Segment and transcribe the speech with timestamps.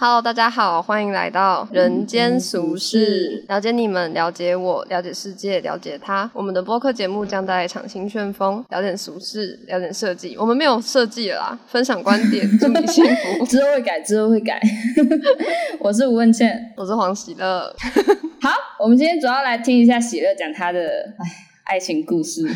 [0.00, 6.30] Hello，大家好，欢迎来到人间俗世，了解你们，了解我，了解世界，了解他。
[6.32, 10.36] 我们的播客节目将带来场新旋风，聊点俗事，聊点设计。
[10.38, 13.44] 我们没有设计了啦，分享观点， 祝你幸福。
[13.44, 14.60] 之后会改，之后会改。
[15.82, 17.74] 我是吴文倩，我是黄喜乐。
[18.40, 20.78] 好，我们今天主要来听一下喜乐讲他的
[21.18, 22.42] 唉爱情故事。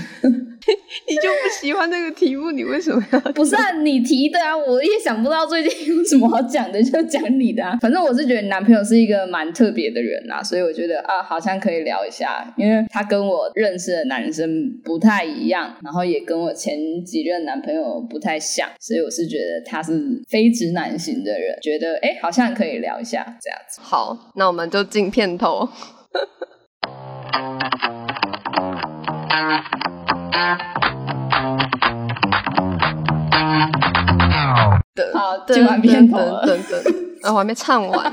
[1.08, 3.20] 你就不喜欢那个题目，你为什么要？
[3.32, 7.76] 不是啊，你提的啊，我也想不到最近有什么好讲的，就讲你的啊。
[7.80, 23.80] 反正我是觉得你男朋友是一个蛮特别的人啊，所以我觉得啊，好像可以聊一下，因为他跟我认识的男生不太一样，然后也跟我前几任男朋友不太像，所以我是觉得他是非直男型的人，觉得哎，好像可以聊一下这样子。
[23.82, 25.68] 好，那我们就进片头。
[35.14, 38.12] 好，就完片头等等等，啊，我还没唱完。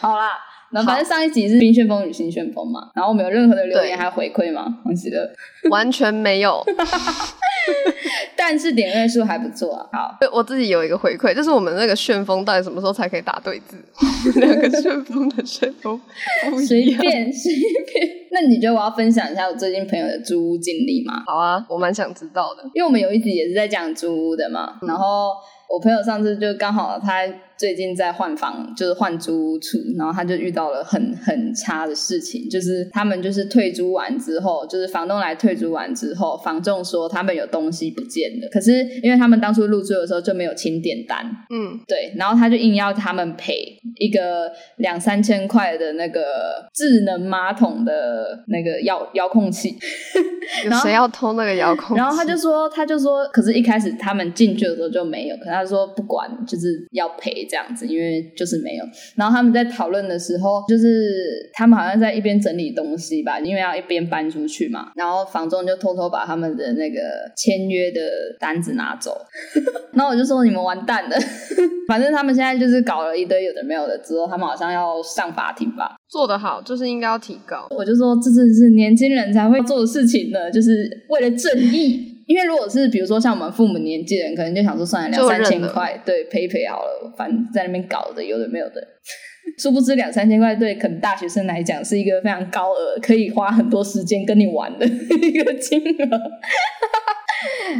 [0.00, 0.32] 好啦，
[0.72, 4.66] 那反正上一集是冰旋风与新旋风嘛，然后我们有任何的留言还回馈吗？
[4.84, 5.30] 我记得
[5.70, 6.62] 完全没有。
[8.36, 9.86] 但是点位数还不错啊。
[9.92, 13.76] 好，我自己有一个回馈，就是我们那个旋风到底什么时候才可以打对字？
[14.40, 16.00] 两个旋风的旋风，
[16.66, 17.52] 随便随
[17.92, 18.08] 便。
[18.32, 21.22] 那你觉得我要分享一下我最近朋友的租屋经历吗？
[21.26, 24.78] 好啊，我蛮想知道的，因为我们有一集也是在讲租屋的嘛。
[24.86, 25.32] 然后
[25.68, 27.24] 我朋友上次就刚好他。
[27.60, 46.22] 最近在换房，就是换租屋处，然后他就遇到了很很差的事情，就是他们就是退租完之后，就是房东来退租完之后，房仲说他们有东西不见了，可是因为他们当初入住的时候就没有清点单，嗯，对，然后他就硬要他们赔一个两三千块的那个
[46.72, 49.76] 智能马桶的那个遥遥控器，
[50.64, 51.94] 有谁要偷那个遥控？
[51.94, 57.46] 然后他就说，他就说，可是一开始他们进去的时候就没有，可他说不管，就是要赔。
[57.50, 58.84] 这样子，因为就是没有。
[59.16, 64.92] 然后他们在讨论的时候，就是他们好像在一边整理东西吧，因为要一边搬出去嘛。
[64.94, 67.00] 然后房东就偷偷把他们的那个
[67.36, 68.00] 签约的
[68.38, 69.16] 单子拿走。
[69.92, 71.16] 然后我就说你们完蛋了。
[71.88, 75.96] 反正他们现在就是搞了一堆有的没有的，之后他们好像要上法庭吧。
[76.08, 77.66] 做得好，就是应该要提高。
[77.70, 82.09] 我就说这真是年轻人才会做的事情呢，就是为了正义。
[82.30, 88.80] 因为如果是比如说像我们父母年纪的人，可能就想说算了两三千块，对赔赔好了，反正在那边搞的有的没有的，
[89.58, 94.86] 殊不知两三千块对可能大学生来讲是一个非常高额，可以花很多时间跟你玩的
[95.20, 96.20] 一个金额。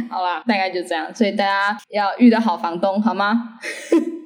[0.11, 3.57] 好吧，大概就这样，所以大家要遇到好房东好吗？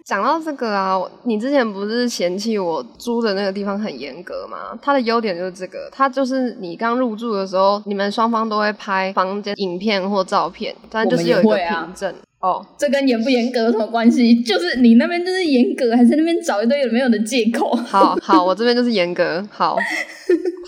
[0.06, 4.78] 讲到这个啊，你之前不是嫌弃我租的那个地方很严格吗？
[4.80, 12.14] 它的优点就是这个，它就是你刚入住的时候，你们双方都会拍房间影片或照片，但就是有一个凭证。
[12.40, 14.44] 哦，这跟严不严格有什么关系？
[14.44, 17.76] 就是你那边就是严格，还是那边找一堆有没有的借口？
[17.76, 19.44] 好好，我这边就是严格。
[19.50, 19.76] 好，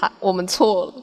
[0.01, 0.93] 好，我们错了。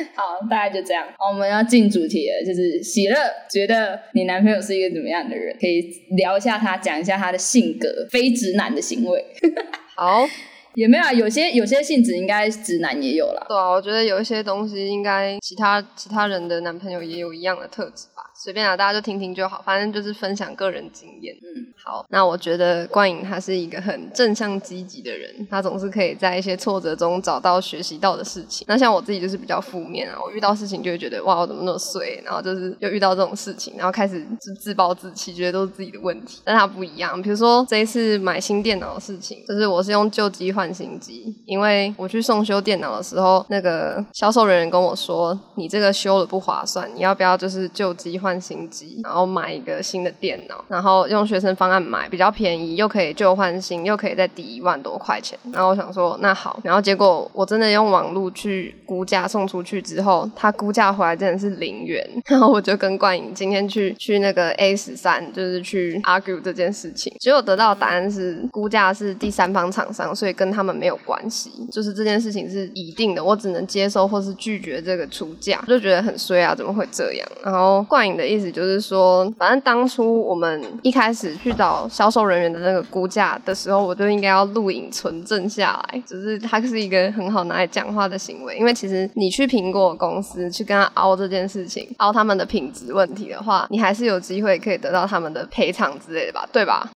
[0.14, 1.06] 好，大概就这样。
[1.30, 3.16] 我们要进主题了，就是喜乐
[3.50, 5.56] 觉得你男朋友是一个怎么样的人？
[5.60, 5.82] 可以
[6.16, 9.24] 聊一下他，讲一下他的性格，非直男的行为。
[9.96, 10.24] 好，
[10.74, 11.12] 也没有啊？
[11.12, 13.44] 有些有些性质应该直男也有了。
[13.48, 18.22] 对啊，我觉得有一些东西应该其他其他人的男朋友也有一样的特质吧。
[18.40, 21.34] 随便啊，大家就听听就好，反正就是分享个人经验。
[21.42, 28.64] 嗯，好，那我觉得冠颖他是一个很正向积极的人，他总是可以在一些挫折中找到学习到的事情。
[28.68, 36.40] 那像我自己就是比较负面啊，我遇到事情就会觉得哇，我怎么那么衰，然后就是又遇到这种事情，然后开始就自暴自弃，觉得都是自己的问题。
[36.44, 48.27] 但他不一样，比如说这一次买新电脑的事情，就是我是用旧机换新机，因为我去送修电脑的时候，那个销售人员跟我说，你这个修了不划算，你要不要就是旧机换。
[48.28, 55.38] 换新机，然后买一个新的电脑，然后用学生方案买，比较便宜，又可以旧换新，又可以再抵一万多块钱。
[55.50, 62.06] 然后我想说，那好，然后结果我真的用网络去估价送出去之后，他估价回来真的是零元。
[62.26, 77.26] 然后我就跟冠颖今天去去那个 A 十三，就是去 argue 这件事情，结果得到的答案是估价是第三方厂商，所以跟他们没有关系，就是这件事情是一定的，我只能接受或是拒绝这个出价，就觉得很衰啊，怎么会这样？
[77.42, 78.17] 然后冠颖。
[78.18, 88.58] 的意思就是说，反正当初我们一开始去找销售人员的那个估价的时候，我就应该要录影存证下来，只是它是一个很好拿来讲话的行为。
[88.58, 96.48] 因为其实你去苹果公司去跟他凹这件事情，凹他们的品质问题的话，你还是有机会可以得到他们的赔偿之类的吧？
[96.52, 96.90] 对吧？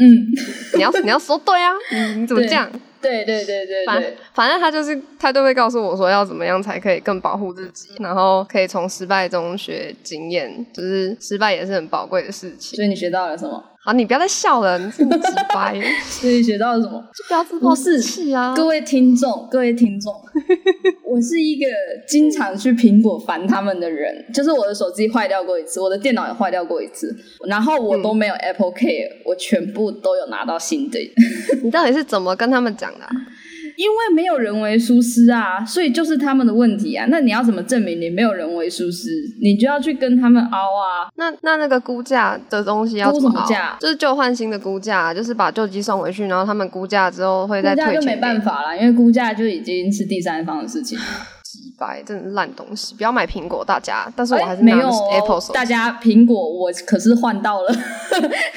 [0.00, 0.08] 嗯，
[0.74, 2.70] 你要你要说对啊，你你怎么这样？
[3.00, 12.76] 对对对对对，反正他就是他都会告诉我说要怎么样才可以更保护自己，然后可以从失败中学经验，就是失败也是很宝贵的事情。
[12.76, 13.62] 所以你学到了什么？
[13.80, 15.80] 好，你不要再笑了，你这么直白。
[16.04, 17.00] 所以学到了什么？
[17.14, 18.54] 就不要自暴自弃啊！
[18.54, 20.12] 各位听众，各位听众，
[21.06, 21.64] 我是一个
[22.06, 27.16] 经常去苹果烦他们的人，就是我的手机坏掉过一次，我的电脑也坏掉过一次，
[27.46, 30.98] 然后我都没有 Apple Care，我全部都有拿到新的。
[31.62, 33.06] 你到底是怎么跟他们讲的？
[33.76, 37.06] 因为没有人为疏失啊，所以就是他们的问题啊。
[37.10, 39.08] 那你要怎么证明你没有人为疏失？
[39.40, 41.08] 你就要去跟他们凹啊。
[41.14, 43.76] 那那那个估价的东西要怎么价？
[43.78, 48.00] 就是旧换新的估价，就是把旧机送回去，然后他们估价之后会再退钱。
[48.00, 50.98] 就没办法了，因为估价就已经是第三方的事情。
[51.50, 54.06] 几百，真的烂东西，不要买苹果，大家。
[54.14, 57.74] 但是我还是没有 Apple 手大家苹果我可是换到了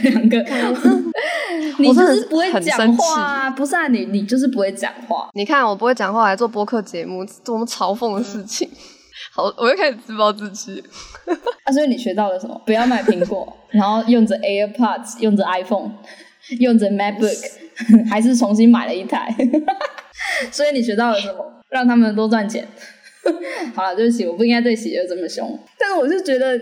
[0.03, 0.37] 两个。
[1.79, 3.49] 你就是不会讲话啊？
[3.49, 5.29] 不是啊，你你就是不会讲话。
[5.33, 8.69] 你看我不会讲话来做播客节目，多么嘲讽的事情。
[9.33, 10.83] 好，我又开始自暴自弃。
[11.63, 12.61] 啊，所以你学到了什么？
[12.65, 15.91] 不要买苹果，然后用着 AirPods，用着 iPhone，
[16.59, 17.51] 用着 MacBook，
[18.11, 19.33] 还是重新买了一台。
[20.51, 21.61] 所以你学到了什么？
[21.69, 22.67] 让他们多赚钱。
[23.75, 25.57] 好了，对不起，我不应该对喜儿这么凶。
[25.77, 26.59] 但是我就觉得，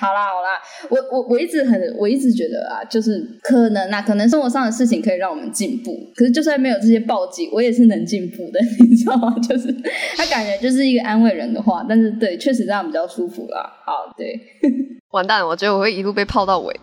[0.00, 0.58] 好啦好啦，
[0.88, 5.94] 我我我一直很，我一直觉得啊，就是可能啊，可能生活上的事情可以让我们进步。
[6.16, 9.36] 可是就算没有这些暴击，我也是能进步的，你知道吗？
[9.46, 9.70] 就是
[10.16, 13.70] 他感觉就是一个安慰人的话，但是对，确实这样比较舒服啦。
[13.84, 14.40] 好，对，
[15.10, 16.74] 完蛋了，我觉得我会一路被泡到尾，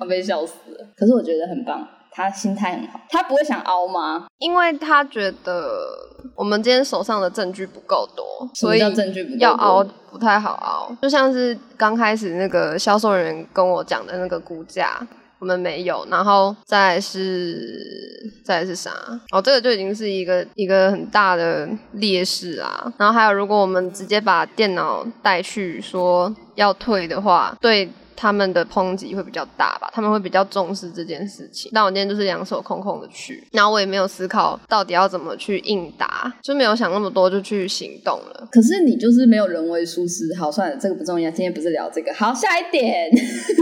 [0.00, 0.86] 我被笑死了。
[0.96, 1.86] 可是我觉得很棒。
[2.20, 4.26] 他心态很好，他不会想凹吗？
[4.38, 5.88] 因为他觉得
[6.34, 8.24] 我们今天手上的证据不够多，
[8.54, 10.94] 所以证据要凹不太好凹。
[11.00, 15.06] 就像是刚开始那个销售人员跟我讲的那个估价，
[15.38, 18.90] 我们没有，然后再是再是啥？
[19.32, 22.92] 哦，这个就已经是一个一个很大的劣势啊。
[22.98, 27.90] 然后还有，如果我们直接把电脑带去说要退的话，对。
[28.20, 31.70] 他们的抨击会比较大吧，他们会比较重视这件事情。
[31.74, 38.46] 但我今天就是两手空空的去，然后我也没有思考到底要怎么去应答，就没有想那么多就去行动了。
[38.52, 41.30] 可是你就是没有人为疏失，好算了，这个不重要。
[41.30, 43.10] 今天不是聊这个，好，下一点。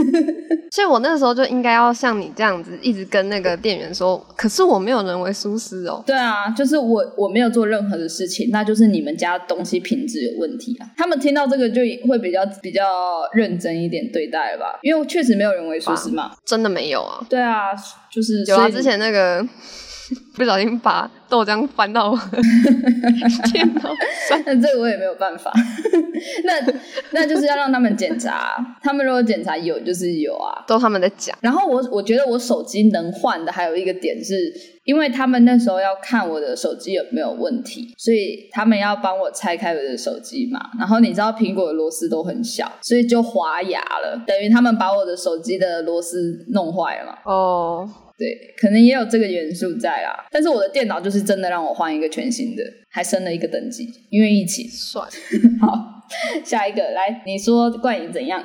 [0.75, 6.03] 所以我那个时候就应该要像你这样子，一直跟那个店员说，可是我没有人为疏失哦。
[6.05, 10.89] 对啊，就是我我没有做任何的事情，那就是你们家东西品质有问题啊。
[10.97, 11.79] 他们听到这个就
[12.09, 12.83] 会比较比较
[13.31, 14.48] 认真一点对待。
[14.57, 17.25] 吧，因为确实没有人为疏失嘛，真的没有啊。
[17.29, 17.73] 对啊，
[18.11, 19.45] 就是有啊，之前那个
[20.35, 22.17] 不小心把豆浆翻到
[23.51, 23.81] 电脑
[24.27, 25.51] 上，那这个我也没有办法。
[26.43, 26.73] 那
[27.11, 31.37] 那就是要让他们检查，他们如果检查有就是有啊，都他们在讲。
[31.41, 34.78] 然后我我觉得我手机能换的还有一个点是。
[34.89, 40.59] 因为他们那时候要看我的手机有没有问题，所以他们要帮我拆开我的手机嘛。
[40.79, 47.19] 然后你知道苹果的螺丝都很小，所以就滑牙了，等于他们把我的手机的螺丝弄坏了嘛。
[47.23, 47.87] 哦，
[48.17, 50.25] 对，可能也有这个元素在啦。
[50.31, 55.07] 但是我的电脑就是真的让我换一个全新的，还升了一个等级，因为一起算
[55.61, 55.97] 好。
[56.43, 58.41] 下一个来，你说冠颖怎样？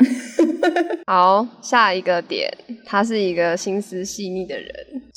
[1.09, 2.53] 好，下一个点，
[2.85, 4.71] 他是一个心思细腻的人，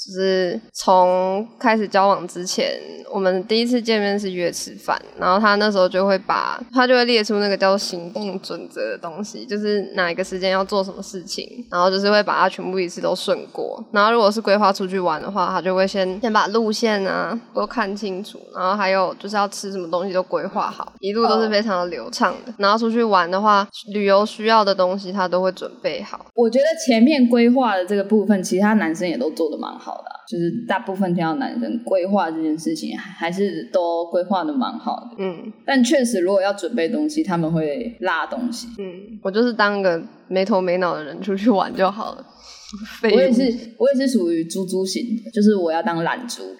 [0.07, 2.79] 就是从开始交往之前，
[3.11, 13.83] 我们第一次见面是约吃饭，然后他那时候就会把，他就会列出那个叫行动准则的东西，就是哪一个时间要做什么事情，然后就是会把它全部一次都顺过。
[13.91, 22.53] 然后如果是规划出去玩的话，他就会先先把路线啊都看清楚，然后还有就是要吃什么东西都规划好，一路都是非常的流畅的。
[22.57, 26.25] 然后出去玩的话，旅游需要的东西他都会准备好。
[26.33, 35.15] 我觉得前面规划的这个部分，其他男生也都做的蛮好的，就是大部分听到男生规划这件事情，还是都规划的蛮好的。
[35.19, 38.67] 嗯，但确实如果要准备东西，他们会拉东西。
[38.79, 42.25] 嗯，我就是当个没头没脑的人出去玩就好了。
[43.13, 43.41] 我也是，
[43.77, 46.43] 我也是属于猪猪型的，就是我要当懒猪。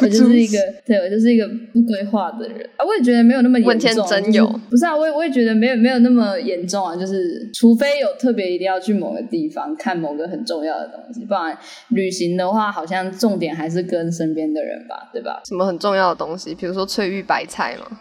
[0.00, 2.84] 我就是一个，对我就是一个不规划的人啊。
[2.86, 4.96] 我也觉得没有那么严重，真有不是啊？
[4.96, 6.96] 我也我也觉得没有没有那么严重啊。
[6.96, 11.56] 就是除非有特别一定要去某个地方看某个很重要的东西，不然
[11.88, 15.42] 旅行的话，好像重点还是跟身边的人吧，对吧？
[15.46, 16.54] 什么很重要的东西？
[16.54, 17.98] 比如说翠玉白菜吗？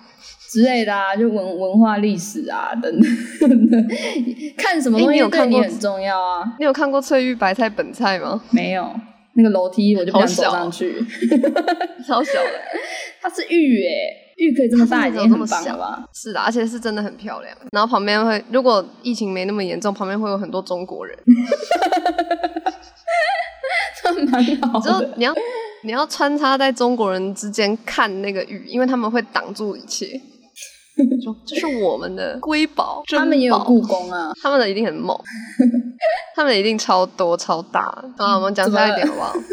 [0.53, 3.88] 之类的啊，就文文化历史啊等等，
[4.55, 6.43] 看什么东西对你很重要啊？
[6.60, 8.39] 你有看过翠玉白菜本菜吗？
[8.51, 8.88] 没有，
[9.33, 10.93] 那个楼梯我就不想走上去，
[12.07, 12.51] 超小的，
[13.19, 16.05] 它是玉诶，玉可以这么大已经很棒了吧？
[16.13, 17.57] 是的，而且是真的很漂亮。
[17.72, 21.17] 然后旁边会，如果疫情没那么严重，旁边会有很多中国人，
[24.03, 25.13] 这蛮好的。
[25.15, 25.33] 你要
[25.83, 30.22] 你要穿插在中国人之间看那个玉，因为他们会挡住一切。
[31.23, 35.17] 说这是我们的瑰宝，他们也有故宫啊，他们的一定很猛，
[36.35, 37.81] 他们的一定超多超大。
[38.17, 39.33] 啊，我们讲下一点好不好？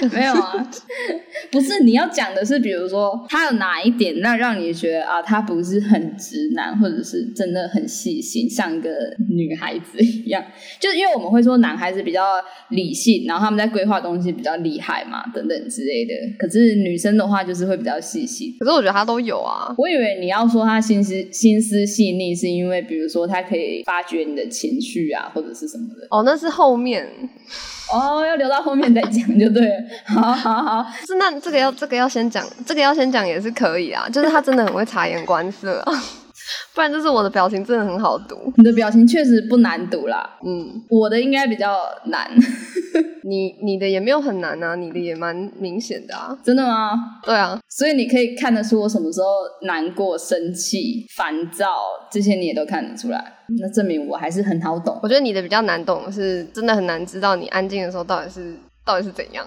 [0.12, 0.70] 没有啊，
[1.50, 8.90] 不是你要讲的是，比如说他有哪一点，那让你觉得啊，他不是很直男，或者是真的很细心，像个
[9.28, 10.42] 女孩子一样。
[10.80, 12.22] 就是因为我们会说男孩子比较
[12.70, 16.12] 理性，然后他们在规划东西比较厉害嘛，等等之类的。
[16.38, 18.54] 可是女生的话就是会比较细心。
[18.58, 19.74] 可是我觉得他都有啊。
[19.78, 26.06] 我以为你要说他心思心思细腻，是因为比如说他可以发掘你的情绪啊，或者是什么的。
[26.10, 27.06] 哦，那是后面。
[27.92, 29.84] 哦，要留到后面再讲就对了。
[30.08, 34.08] 好好好，是那这个要这个要先讲，这个要先讲也是可以啊。
[34.10, 35.84] 就是他真的很会察言观色，
[36.74, 38.36] 不然就是我的表情真的很好读。
[38.56, 42.30] 你的表情确实不难读啦，嗯，我的应该比较难。
[43.24, 46.36] 你你的也没有很难啊，你的也蛮明显的啊。
[46.42, 46.90] 真的吗？
[47.22, 49.26] 对啊，所以你可以看得出我什么时候
[49.66, 51.68] 难过、生气、烦躁，
[52.10, 53.32] 这些你也都看得出来。
[53.60, 54.98] 那证明我还是很好懂。
[55.02, 58.54] 我觉得你的比较难懂，是真的很难知道你安静的时候到底是
[58.84, 59.46] 到底是怎样。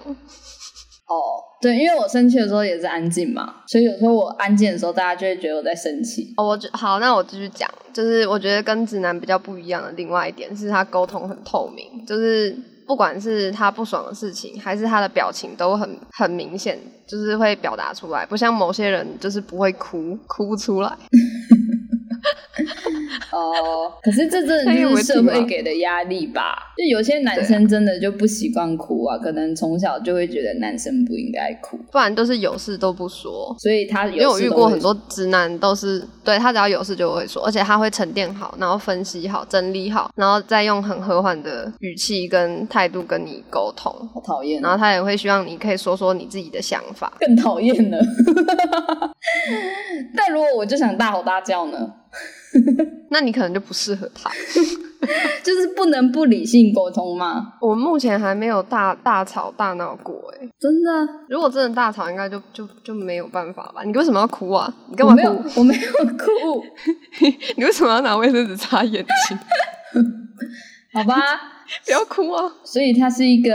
[1.08, 6.34] 哦，对，因为我生气的时候也是安静嘛，所以有时候我安静的时候，大家就会觉得我在生气。
[6.36, 20.92] 哦，我好，那我继续讲，就是我觉得跟直男比较不一样的另外一点是他沟通很透明，就是不管是他不爽的事情，还是他的表情都很很明显，就是会表达出来，不像某些人就是不会哭，哭不出来。
[23.36, 26.56] 哦，可是这真的就是社会给的压力吧？
[26.76, 33.54] 就有些男生真的就不习惯哭啊，可能从小就会觉得男生不应该哭，不然都是有事都不说。
[33.58, 43.92] 所以他因为我遇过很多直男，都是对他只要有事就会说，而且他会沉淀好，然后分析好，整理好，然后再用很和缓的语气跟态度跟你沟通。
[44.14, 44.60] 好讨厌！
[44.62, 47.12] 然后他也会希望你可以说说你自己的想法。
[47.20, 47.98] 更讨厌了。
[50.16, 51.92] 但如果我就想大吼大叫呢？
[53.10, 54.30] 那你可能就不适合他，
[55.44, 57.54] 就是不能不理性沟通吗？
[57.60, 60.90] 我目前还没有大大吵大闹过，哎，真的。
[61.28, 63.82] 如果真的大吵，应该就就就没有办法吧？
[63.84, 64.72] 你为什么要哭啊？
[64.88, 65.60] 你干嘛哭？
[65.60, 66.64] 我没有哭。
[67.56, 69.38] 你为什么要拿卫生纸擦眼睛？
[70.94, 71.22] 好吧。
[71.84, 72.42] 不要哭啊！
[72.64, 73.52] 所以他是一个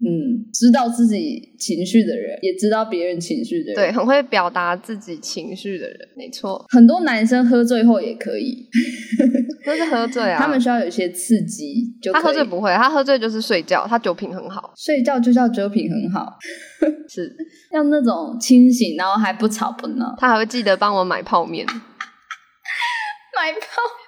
[0.00, 6.64] 嗯，知道自己情绪的人，也知道别人情绪的人，对，很会表达自己情绪的人，没错。
[6.70, 8.68] 很多男生喝醉后也可以，
[9.64, 11.86] 就是喝醉啊，他们需要有一些刺激。
[12.12, 16.38] 他喝醉不会，他喝醉就是睡觉，他酒品很好，睡觉就叫酒品很好，
[17.08, 17.34] 是
[17.72, 23.60] 要那种清醒，然后还不吵不闹，他还会记得帮我买泡面，买泡。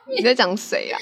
[0.09, 0.99] 你在讲谁啊？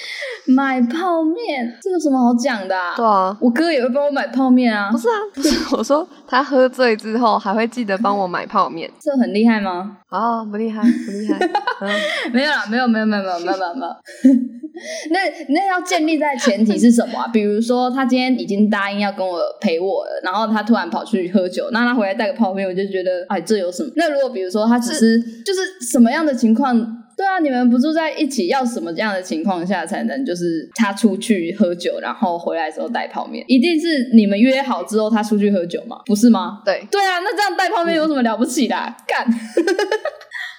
[0.47, 2.77] 买泡面，这有什么好讲的？
[2.77, 4.91] 啊对啊，我哥也会帮我买泡面啊。
[4.91, 9.99] 不是啊，不是 我说他喝醉之后还会记得帮我买泡面，这很厉害吗？
[10.09, 11.39] 啊，不厉害，不厉害。
[12.33, 13.97] 没有啦，没有，没有，没有，没有，没有，没有。
[15.11, 15.21] 那
[15.53, 17.27] 那要建立在前提是什么？
[17.33, 23.91] 比如说他今天已经答应要跟我陪我了，然后他突然跑去喝酒，那他回来带个泡面，我就觉得哎，这有什么？
[23.97, 26.97] 那如果比如说他只是就是什么样的情况？
[27.21, 33.45] 对啊，你们不住在一起，要什么样的情况下才能就是他出去喝酒，然后回来之后带泡面？
[33.47, 35.99] 一定是你们约好之后他出去喝酒吗？
[36.07, 36.63] 不是吗？
[36.65, 38.75] 对对啊，那这样带泡面有什么了不起的？
[39.07, 39.27] 干！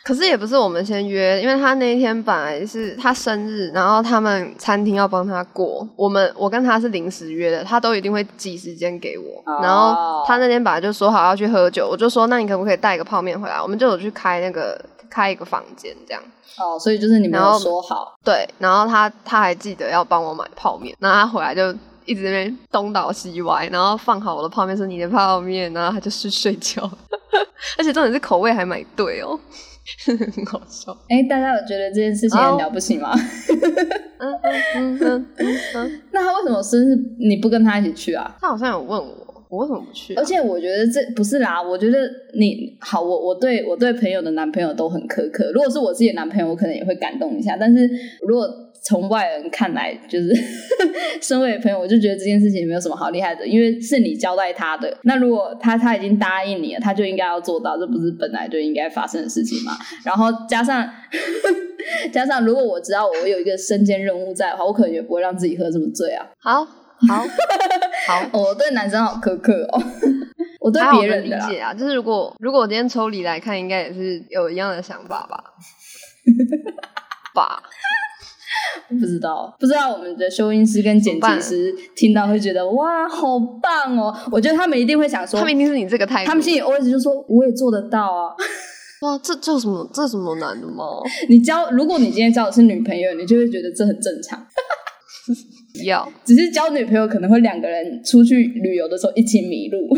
[0.04, 9.44] 可是也不是我们先约，因为他那一天本来是他生日，然后他们餐厅要帮他过，我们我跟他是临时约的，他都一定会挤时间给我。
[9.62, 13.62] 然后他那天本来就说好要去喝酒，我就说那你可不可以带个泡面回来？
[13.62, 16.24] 我们就有去开那个开一个房间这样。
[16.58, 21.72] 哦，所以就是你们有说好，对，然后他他还记得要帮我买泡面，然后他回来就
[22.06, 26.84] 一直在那边东倒西歪，然后放好我的泡面是你的泡面，然后他就去睡觉，
[27.78, 29.40] 而且重点是口味还买对哦，
[30.06, 30.92] 很好笑。
[31.08, 33.14] 哎，大家有觉得这件事情很了不起吗？
[34.20, 35.28] 嗯嗯嗯
[35.76, 38.36] 嗯， 那他为什么生日你不跟他一起去啊？
[38.42, 39.31] 他好像有问我。
[39.52, 40.16] 我为什么不去？
[40.16, 45.52] 而且我觉得这不是啦，我觉得你好，我我对我对朋友的男朋友都很苛刻。
[45.52, 47.58] 如果是我自己的男朋友，我可能也会感动一下。
[47.60, 47.90] 但是
[48.22, 48.48] 如果
[48.82, 50.34] 从外人看来，就是
[51.22, 54.98] 身为朋友，我就觉得这件事情没有什么好厉害的，因为是你交代他的。
[55.04, 59.74] 那如果他他已经答应你了，他就应该要做到，这不是本来就应该发生的事情吗？
[60.06, 60.90] 然后加上
[62.14, 66.26] 加上，如果我知道我有一个身兼任务在的话，我可能也不会让自己喝这么醉啊。
[66.40, 66.66] 好。
[67.08, 67.24] 好
[68.08, 69.82] 好，我对男生好苛刻哦。
[70.62, 75.44] 我对别人的理解啊，就是如果如果我今天抽离来看，应该也是有一样的想法吧？
[77.34, 77.64] 吧？
[78.90, 84.16] 不知道，不知道我们的修音师跟剪辑师听到会觉得哇，好棒哦！
[84.32, 88.36] 我觉得他们一定会想说，他们一定是你这个态度，他们心里 always 就说我也做得到啊。
[89.02, 90.84] 哇，这这有什么这有什么难的吗？
[91.28, 94.46] 你交，如果你今天交的是女朋友，你就会觉得这很正常。
[95.86, 99.90] 要，只是交女朋友可能会两个人出去旅游的时候一起迷路，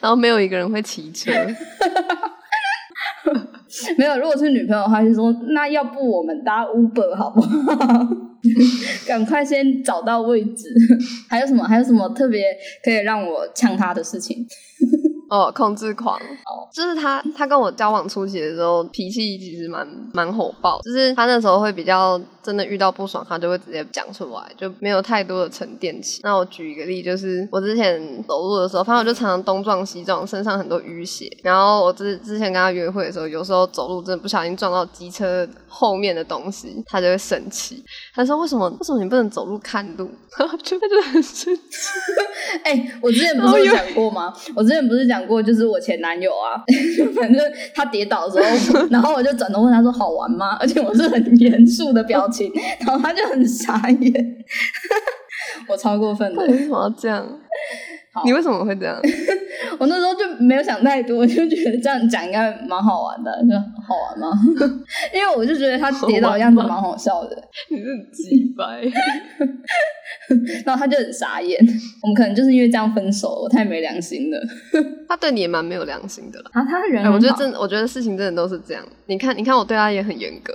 [0.00, 1.30] 然后没有一个人会骑车。
[3.98, 8.08] 没有，如果是女朋友的话，就说那要不我们搭 Uber 好不好？
[9.06, 10.64] 赶快先找到位置。
[11.28, 11.62] 还有什么？
[11.64, 14.46] 还有什么特别可以让我呛他的事情？
[15.28, 26.20] 哦，控制狂哦，就是他，他跟我交往初期的时候，脾气其实蛮蛮火爆，就是他那时候会比较真的遇到不爽，他就会直接讲出来，就没有太多的沉淀期。
[26.24, 31.28] 那我举一个例，就是我之前走路的时候，反正我就常常东撞西撞，身上很多淤血。
[31.42, 37.84] 然后我之之前跟他约会的时候，有时候走路真的不小心撞到机车后面的东西，他就会生气。
[38.14, 38.68] 他说：“为什么？
[38.70, 40.08] 为什么你不能走路看路？”
[40.62, 41.62] 就他就很生气。
[42.64, 44.32] 哎，我之前不是有讲过吗？
[44.54, 46.60] 我之前不是讲过，就是我前男友啊，
[47.14, 47.42] 反正
[47.74, 54.36] 他跌倒的时候，然后我就转头问他说：“好玩吗？”而且我是很严肃的表情，然后他就很傻眼。
[55.68, 57.26] 我超过分的，为什么要这样？
[58.24, 59.00] 你为什么会这样？
[59.78, 63.54] 我那时候就没有想太多， 就觉得这样讲应该蛮好玩的，就
[63.86, 64.30] 好玩吗？
[65.14, 67.36] 因为我就觉得他跌倒的样子蛮好笑的。
[67.70, 68.82] 你是鸡掰，
[70.64, 71.58] 然后他就很傻眼。
[72.02, 74.38] 我们可能就是因为这样分手，我太没良心了。
[75.08, 76.50] 他对你也蛮没有良心的了。
[76.52, 78.84] 啊，他人，我觉得真，我觉得事情真的都是这样。
[79.06, 80.52] 你看，你看，我对他也很严格。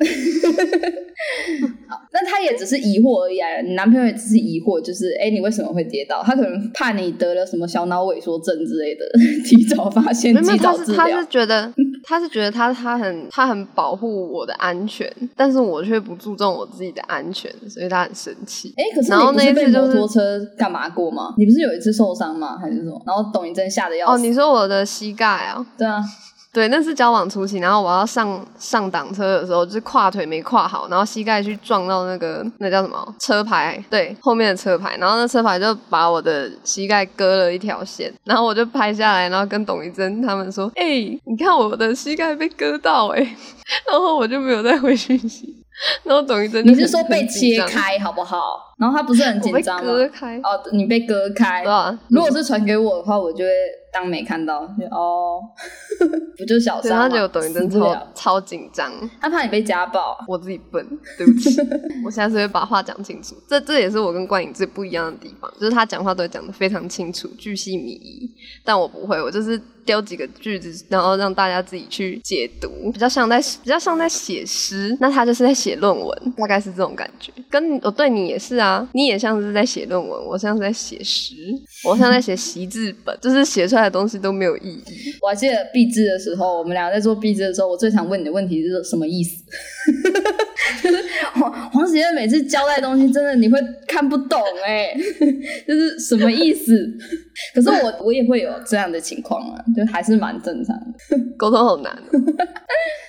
[1.87, 3.61] 好，那他也只是疑惑而已啊。
[3.61, 6.21] 你男朋友也只是疑惑，就是哎，你为什么会跌倒？
[6.23, 9.05] 他可能怕你得了什么小脑萎缩症之类的，
[9.45, 10.97] 提早发现，及早治疗。
[10.97, 11.71] 他是觉得，
[12.03, 18.73] 他是觉得他他很他很保护我的安全，但是我却不注重我自己的安全，所以他很生气。
[18.75, 21.33] 哎，可是你不是被摩托车干嘛过吗？
[21.37, 22.57] 你不是有一次受伤吗？
[22.59, 22.99] 还是什么？
[23.05, 24.13] 然后董一真吓得要死。
[24.13, 25.65] 哦，你说我的膝盖啊？
[25.77, 26.03] 对啊。
[26.53, 40.85] 对，那是交往初期，然后我要上上挡车的时候，就是跨腿没跨好，然后膝盖去撞到那个那叫什么车牌，对，后面的车牌，然后那车牌就把我的膝盖割了一条线，然后我就拍下来，然后跟董一珍他们说，哎，
[41.25, 43.19] 你看我的膝盖被割到，哎，
[43.89, 45.57] 然后我就没有再回讯息。
[46.03, 48.39] 然后董一真，你是说被切开好不好？
[48.77, 49.91] 然后他不是很紧张吗？
[49.91, 51.63] 割开哦，你被割开。
[52.09, 53.49] 如果是传给我的话，我就会
[53.93, 54.61] 当没看到。
[54.91, 55.39] 哦，
[56.37, 57.09] 不就小三吗？
[57.09, 60.17] 结果抖音真超超紧张，他怕你被家暴。
[60.27, 60.85] 我自己笨，
[61.17, 61.55] 对不起。
[62.03, 63.35] 我下次会把话讲清楚。
[63.47, 68.29] 这这也是我跟冠颖最不一样的地方，就是他讲话都会讲的非常清楚、巨细靡遗，
[68.65, 69.61] 但我不会，我就是。
[69.85, 77.33] 丢几个句子，然后让大家自己去解读，比较像在比较像在写诗，那他就是在写论文，大概是这种感觉。
[77.49, 81.35] 跟我对你也是啊，你也像是在写论文，我像是在写诗，
[81.83, 84.83] 我像在写习字本，就是写出来的东西都没有意义。
[85.21, 89.43] 我还记得毕制的时候，我们俩在做毕制的时候，我最想问你的问题是什么意思？
[90.81, 90.97] 就是
[91.33, 94.93] 黄黄子悦每次交代东西，真的你会看不懂哎，
[95.67, 96.73] 就是什么意思？
[97.53, 99.63] 可是我我也会有这样的情况啊。
[99.75, 101.91] 就还是蛮正常的， 沟通好难，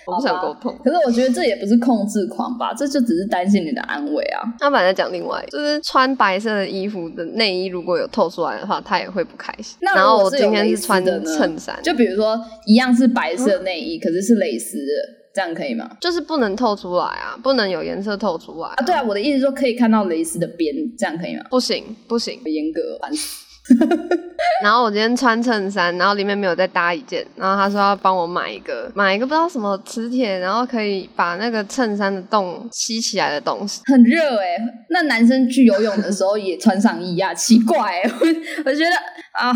[0.06, 0.74] 我不想沟通。
[0.82, 4.40] 可是我觉得这也不是控制狂吧，这就只是担心你的安危啊。
[4.58, 9.76] 他本来讲另外，就是穿白色的衣服的内衣如果有透出来的话，他也会不开心。
[9.82, 14.92] 那然后我今天是穿衬衫，就比如说一样是白色内衣，可是是蕾丝的，
[15.34, 15.90] 这样可以吗？
[16.00, 18.82] 就是不能透出来啊，不能有颜色透出来啊。
[18.86, 21.42] 对啊，我的意思说可以看到蕾丝的边，这样可以吗？
[21.50, 22.80] 不行，不行，严格。
[24.62, 33.80] 然后我今天穿衬衫，然后里面没有再搭一件，然后他说要帮我买一个，买一个不知道什么磁铁，然后可以把那个衬衫的洞吸起来的东西。
[33.86, 34.56] 很热哎，
[34.90, 37.32] 那男生去游泳的时候也穿上衣啊？
[37.34, 38.26] 奇怪，我
[38.70, 38.90] 我觉得
[39.32, 39.52] 啊。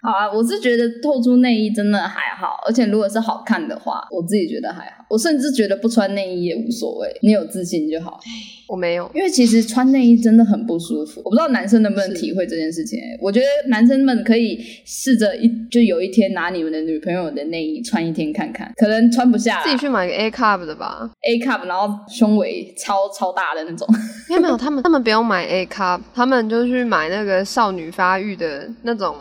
[0.00, 5.04] 好啊，我是觉得透出内衣真的还好，而且如果是好看的话，我自己觉得还好。
[5.10, 8.20] 我甚至觉得不穿内衣也无所谓，你有自信就好。
[8.68, 11.22] 我没有，因为其实穿内衣真的很不舒服。
[11.24, 12.98] 我不知道男生能不能体会这件事情。
[13.20, 19.62] 我觉得男生们可以试着一就有一天拿你们的女朋友的内衣穿一天看看，可能穿不下。
[19.64, 23.88] 自己去买个 A cup 的吧，A cup，然后胸围超超大的那种。
[24.28, 29.16] 没有没有，他们他们不用买 A cup，他们就去买那个少女发育的那种，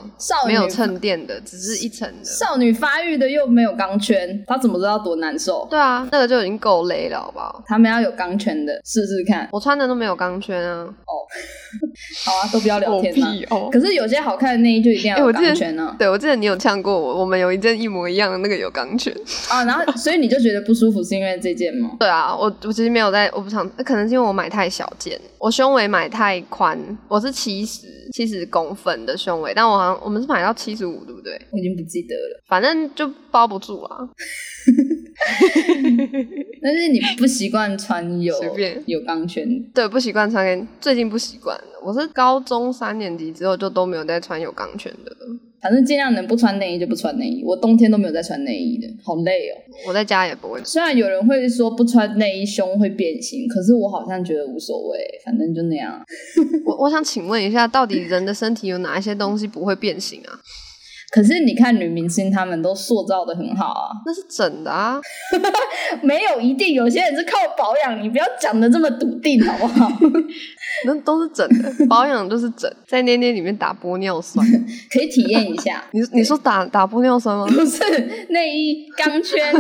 [0.45, 2.25] 没有衬垫的，只是一层的。
[2.25, 5.65] 少女发育的又没有钢圈，他怎么知道多难受？
[5.69, 7.63] 对啊，那个就已经够累了，好不好？
[7.65, 9.37] 他们要有钢圈的试试看。
[9.38, 9.50] 看？
[9.52, 10.84] 我穿的都没有钢圈啊。
[10.84, 11.13] 哦，
[12.26, 13.47] 好啊，都不要聊天了。
[13.50, 15.95] 哦，可是有些好看的内衣就一定要有钢圈呢。
[16.00, 19.13] 对，我记得你有呛过我，我们有一件一模一样的那个有钢圈
[19.50, 19.63] 啊。
[19.65, 21.91] 然后，所以你就觉得不舒服，是因为这件吗？
[22.00, 31.34] 对啊，我我其实没有在，我不想，可能是因为我买太小件，我胸围买太宽，我是七十七十公分的胸围，但我好像我们是买到七十五，对不对？
[31.52, 33.97] 我已经不记得了，反正就包不住啊。
[36.62, 38.36] 但是你不习惯穿有
[38.86, 41.60] 有钢圈，对，不习惯穿，最近不习惯。
[41.84, 45.17] 我是高中三年级之后就都没有再穿有钢圈的了。
[45.60, 47.43] 反正尽量能不穿内衣就不穿内衣。
[47.43, 49.58] 我冬天都没有在穿内衣的，好累哦。
[49.88, 50.62] 我在家也不会。
[50.63, 55.99] 虽然有人会说不穿内衣胸会变形，可是我好像觉得无所谓，反正就那样。
[56.63, 60.39] 我我想请问一下，到底人的身体有哪一些东西不会变形啊？
[61.10, 65.00] 可是你看女明星，她们都塑造的很好啊，那是整的啊，
[66.04, 69.89] 没有一定，有些人是靠保养，你不要讲的这么笃定好不好？
[70.86, 74.45] 那都是整的，保养就是整，在捏捏里面打玻尿酸，
[74.91, 75.84] 可以体验一下。
[75.91, 77.45] 你你说打打玻尿酸吗？
[77.51, 77.84] 不是
[78.30, 79.51] 内衣钢圈，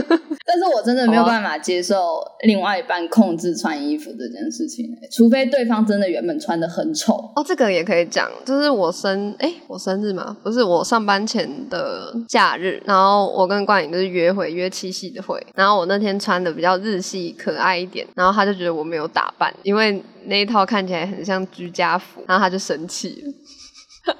[0.45, 7.13] 但是我真的没有办法接受另外一半控制穿衣服这件事情，除非对方真的原本穿的很丑。
[7.35, 20.01] 哦，这个也可以讲，就是我生哎，我生日嘛，不是我上班前的假日，然后我跟冠颖就是约会约七夕的会，然后我那天穿的比较日系可爱一点，然后他就觉得我没有打扮，因为。
[20.27, 23.33] 那一套看起来很像居家服，然后他就生气了。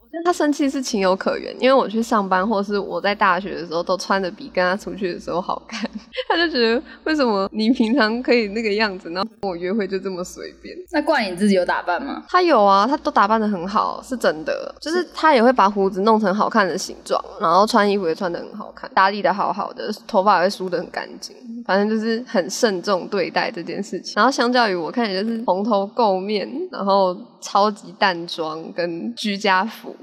[0.00, 5.90] 我觉得他生气是情有可原，因为我去上班，或是我在大学的时候都穿的比跟他出去的时候好看，
[6.30, 10.74] 他就觉得为什么你平常可以那个样子，然后跟我约会就这么随便？
[10.92, 12.24] 那怪你自己有打扮吗？
[12.30, 24.14] 他有啊，他都打扮的很好，是真的，就是他也会把胡子弄成好看的形状，然后穿衣服也穿的很好看，打理的好好的，头发也会梳的很干净，反正就是很慎重对待这件事情。
[24.16, 29.94] 然后相较于我看起来就是蓬头垢面，然后超级淡妆跟居家服。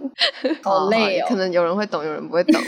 [0.62, 2.62] 好 累哦，可能有人会懂，有人不会懂。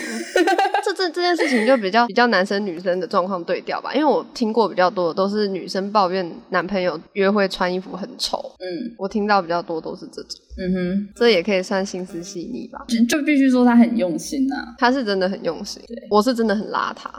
[0.86, 8.38] 这这这件事情就比较比较男生女生的状况对调吧，因为我听过比较多的都是女生抱怨男朋友约会穿衣服很丑。
[8.60, 10.32] 嗯，我听到比较多都是这种。
[10.58, 12.80] 嗯哼，这也可以算心思细腻吧？
[13.10, 15.82] 就必须说他很用心呐，他是真的很用心。
[16.10, 17.10] 我是真的很邋遢，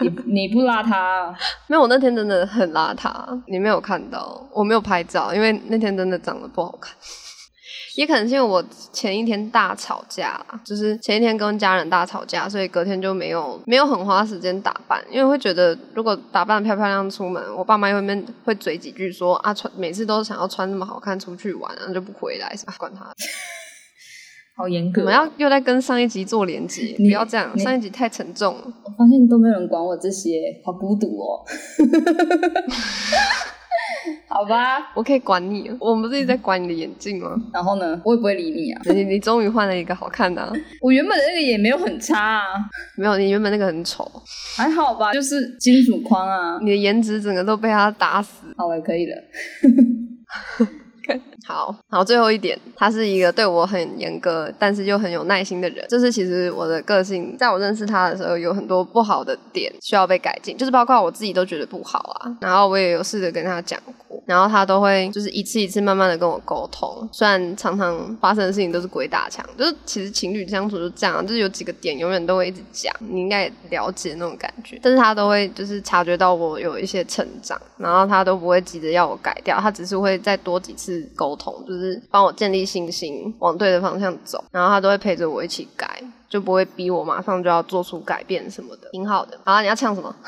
[0.00, 1.34] 你你不邋遢？
[1.68, 3.10] 没有，我那天真的很邋遢，
[3.46, 6.94] 你没有看到，我没有拍照，因为那天真的长得不好看。
[7.94, 23.12] 也可能是因为我前一天大吵架，就是前一天跟家人大吵架，所以隔天就没有没有很花时间打扮，因为会觉得如果打扮漂漂亮出门，我爸妈又会会嘴几句说啊穿每次都想要穿那么好看出去玩，然后就不回来，管他，
[24.56, 25.02] 好严格。
[25.02, 28.72] 我们要又在跟上一集做连接，不要这样，上一集太沉重了。
[28.92, 31.42] 我发现都没有人管我这些，好孤独哦。
[34.28, 35.70] 好吧，我可以管你。
[35.78, 37.34] 我们不是一直在管你的眼镜吗？
[37.52, 38.82] 然后呢，我也不会理你啊。
[38.86, 40.52] 你你终于换了一个好看的。
[40.80, 42.42] 我原本的那个也没有很差啊。
[42.96, 44.10] 没有，你原本那个很丑。
[44.56, 46.58] 还好吧，就是金属框啊。
[46.62, 48.46] 你的颜值整个都被他打死。
[48.56, 49.16] 好了，可以了。
[51.46, 55.86] 好，好最后一点，他是一个对我很严格，但是又很有耐心的人。
[55.88, 62.36] 就是其实我的个性，在我认识他的时候，有很多不好的点需要被改进，就是包括我自己都觉得不好啊。
[62.40, 67.08] 然后我也有试着跟他讲过，然后他都会就是一次一次慢慢的跟我沟通。
[67.12, 74.78] 虽然常常发生的事情都是鬼打墙，就是其实情侣相处就这样，就是有几个点永远都会一直讲，你应该也了解那种感觉。
[74.82, 81.31] 但是他都会就是察觉到我有一些成长，然后他都不会急着要我改掉，他只是会再多几次沟。
[81.32, 85.88] 沟通就是帮我建立信心，往对的方向走，然后他都会陪着我一起改，
[86.28, 89.38] 就不会逼我马上就要做出改变什么的，挺好的。
[89.44, 90.14] 好，你要唱什么？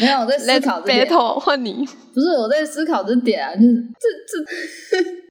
[0.00, 1.06] 没有，我在思考这点。
[1.40, 4.08] 换你，不是我在思考这点啊，就是这
[4.98, 5.10] 这。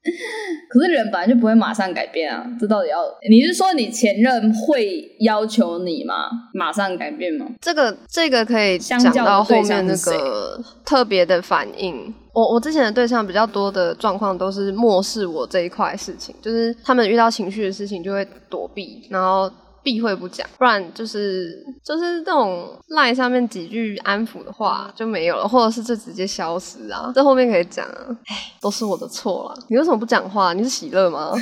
[0.70, 3.04] 可是人本来就不会马上改变啊，这到底要？
[3.28, 6.14] 你是说你前任会要求你吗？
[6.54, 7.46] 马上改变吗？
[7.60, 12.14] 这个这个可以讲到后面那个特别的反应。
[12.40, 19.50] 我我之前的对象比较多的状况都是漠视我这一块事情，就是他们遇到情绪的事情就会躲避，然后。
[19.82, 27.10] 避讳不讲，不然就是就是那种赖上面几句安抚的话就没有了，或者是就直接消失啊。
[27.14, 29.54] 这后面可以讲啊，哎，都是我的错了。
[29.70, 30.52] 你为什么不讲话？
[30.52, 31.32] 你是喜乐吗？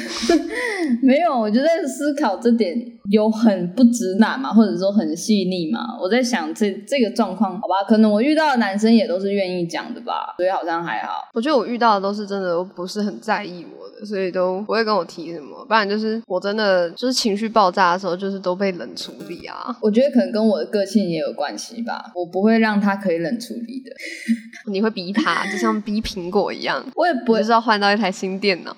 [1.02, 2.72] 没有，我就在思考这点
[3.10, 5.98] 有很不直男嘛，或者说很细腻嘛。
[6.00, 11.28] 我在想这这个状况，好吧，可能我遇到的男生也都是愿意讲的吧，所以好像还好。
[11.34, 15.64] 我觉得我遇到的都是真的不是很在意我的，所以都不会跟我提什么。
[15.66, 18.28] 不然就是我真的就是情绪爆炸的时候就。
[18.28, 19.74] 就是都被冷处理啊。
[19.80, 23.90] 我觉得可能跟我的个性也有关系吧，我不会让他可以冷处理的。
[24.70, 26.84] 你会逼他，就像逼苹果一样。
[26.94, 28.76] 我也不会，就是要换到一台新电脑。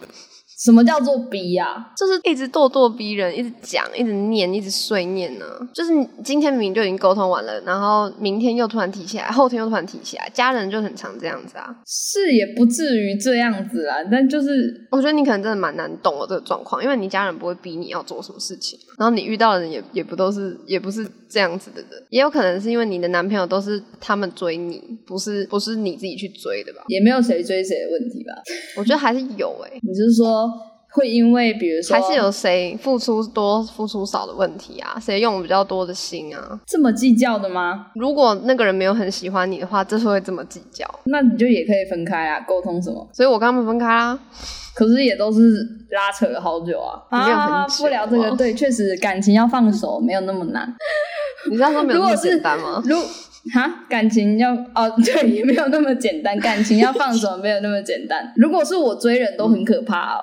[0.61, 1.90] 什么叫做逼呀？
[1.96, 5.46] 就是一直咄咄逼人，一直讲，一直念，一直碎念呢。
[5.75, 11.75] 就是你今天明明就已经沟通完了，然后明天又突然提起来，后天又突然提起来，家人就很常这样子啊。
[11.87, 26.83] 是也不至于这样子啦，但就是我觉得你可能真的蛮难懂我这个状况，因为你家人不会逼你要做什么事情，然后你遇到的人也也不都是，也不是这样子的人，也有可能是因为你的男朋友都是他们追你，不是不是你自己去追的吧？
[26.88, 28.35] 也没有谁追谁的问题吧？
[28.77, 29.70] 我觉得还是有哎。
[29.83, 30.49] 你是说？
[30.92, 34.98] 会因为比如说，还是有谁付出多、付出少的问题啊？
[35.00, 36.59] 谁用比较多的心啊？
[36.66, 37.87] 这么计较的吗？
[37.94, 40.85] 如果那个人没有很喜欢你的话，这是会这么计较？
[41.05, 43.09] 那你就也可以分开啊，沟通什么？
[43.12, 44.18] 所以我跟他们分开啦。
[44.72, 45.40] 可是也都是
[45.90, 48.31] 拉扯了好久啊，没有很不聊这个。
[48.37, 50.72] 对，确实感情要放手没有那么难。
[51.50, 52.83] 你知道说没有那么简单吗？
[52.85, 52.96] 如
[53.55, 56.38] 哈，感情要哦， 对，也没有那么简单。
[56.40, 58.33] 感情要放手，没有那么简单。
[58.37, 60.22] 如果是我追人都很可怕哦，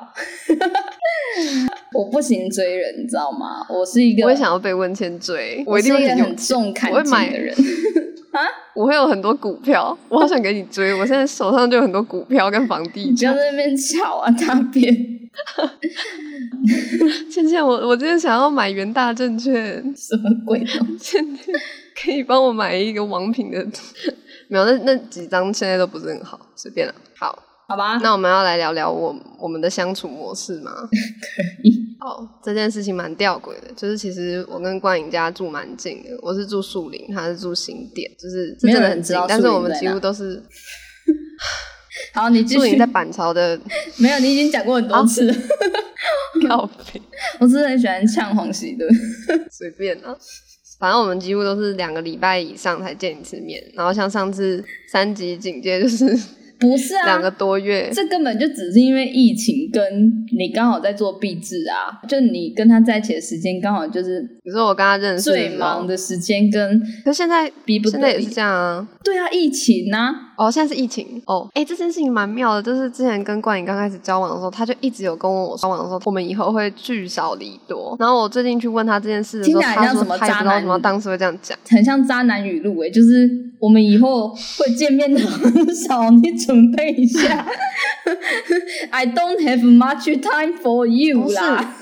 [1.94, 3.66] 我不行追人，你知道吗？
[3.70, 7.56] 我是一个，我也想要被温千追，我一定会很重感情的人
[8.32, 8.42] 啊！
[8.76, 10.94] 我会有很多股票，我好想给你追。
[10.94, 14.96] 我现在手上就有很多股票跟房地产，不要在那边吵啊，大便。
[17.32, 19.54] 倩倩，我我今天想要买元大证券，
[19.96, 21.18] 什么鬼东西？
[22.00, 23.66] 可以帮我买一个王品的？
[24.50, 26.94] 没有，那那几张现在都不是很好，随便了。
[27.16, 27.98] 好，好吧。
[28.04, 30.72] 那我们要来聊聊我我们的相处模式吗？
[30.90, 31.88] 可以。
[32.00, 40.42] 好，这件事情蛮吊诡的，就是其实我跟关颖家住蛮近的，我是住树林，他是住新店，就是真的很近，但是我们几乎都是。
[42.14, 43.60] 好，你树林在板桥的，
[43.98, 45.34] 没有，你已经讲过很多次。
[46.48, 47.02] 靠背，
[47.40, 48.86] 我是很喜欢呛黄喜的，
[49.52, 50.16] 随便啊。
[50.80, 56.06] 反正我们几乎都是两个礼拜以上才见一次面，然后像上次三级警戒就是
[56.60, 59.84] 不是啊，两个多月，这根本就只是因为疫情，跟
[60.38, 70.27] 你刚好在做壁纸啊，就你跟他在一起的时间刚好就是，比如说我跟他认识最忙的时间，跟可现在比不现在也是这样啊，对啊，疫情啊。
[70.38, 77.96] 哦，现在是疫情哦，哎，这件事情蛮妙的，就是之前跟冠颖刚开始交往的时候，他就一直有跟我交往的时候，我们以后会聚少离多。
[78.00, 83.28] 然后我最近去问他这件事的时候，他说他知道什么当时会这样讲，很像渣男语录哎，就是
[83.60, 87.44] 我们以后会见面的很少，你准备一下。
[88.92, 91.74] I don't have much time for you 啦。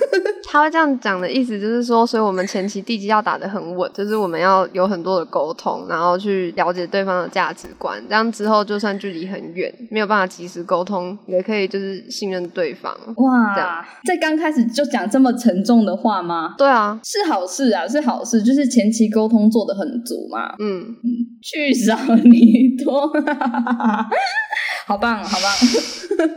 [0.48, 8.45] 他会这样讲的意思就是说，所以我们前期地基要打得很稳，就是我们要有很多的沟通，然后去了解对方的价值观，这样子。
[8.46, 12.96] 之后就算距离很远，没有办法及时沟通，也可以就是信任对方。
[13.16, 16.54] 哇，在刚开始就讲这么沉重的话吗？
[16.56, 20.54] 对啊，是好事啊，是好事，就是前期沟通做的很足嘛。
[20.60, 23.10] 嗯嗯，聚少离多，
[24.86, 26.30] 好棒好棒，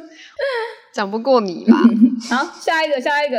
[0.92, 1.78] 讲不过你吧？
[2.36, 3.38] 好，下一个下一个，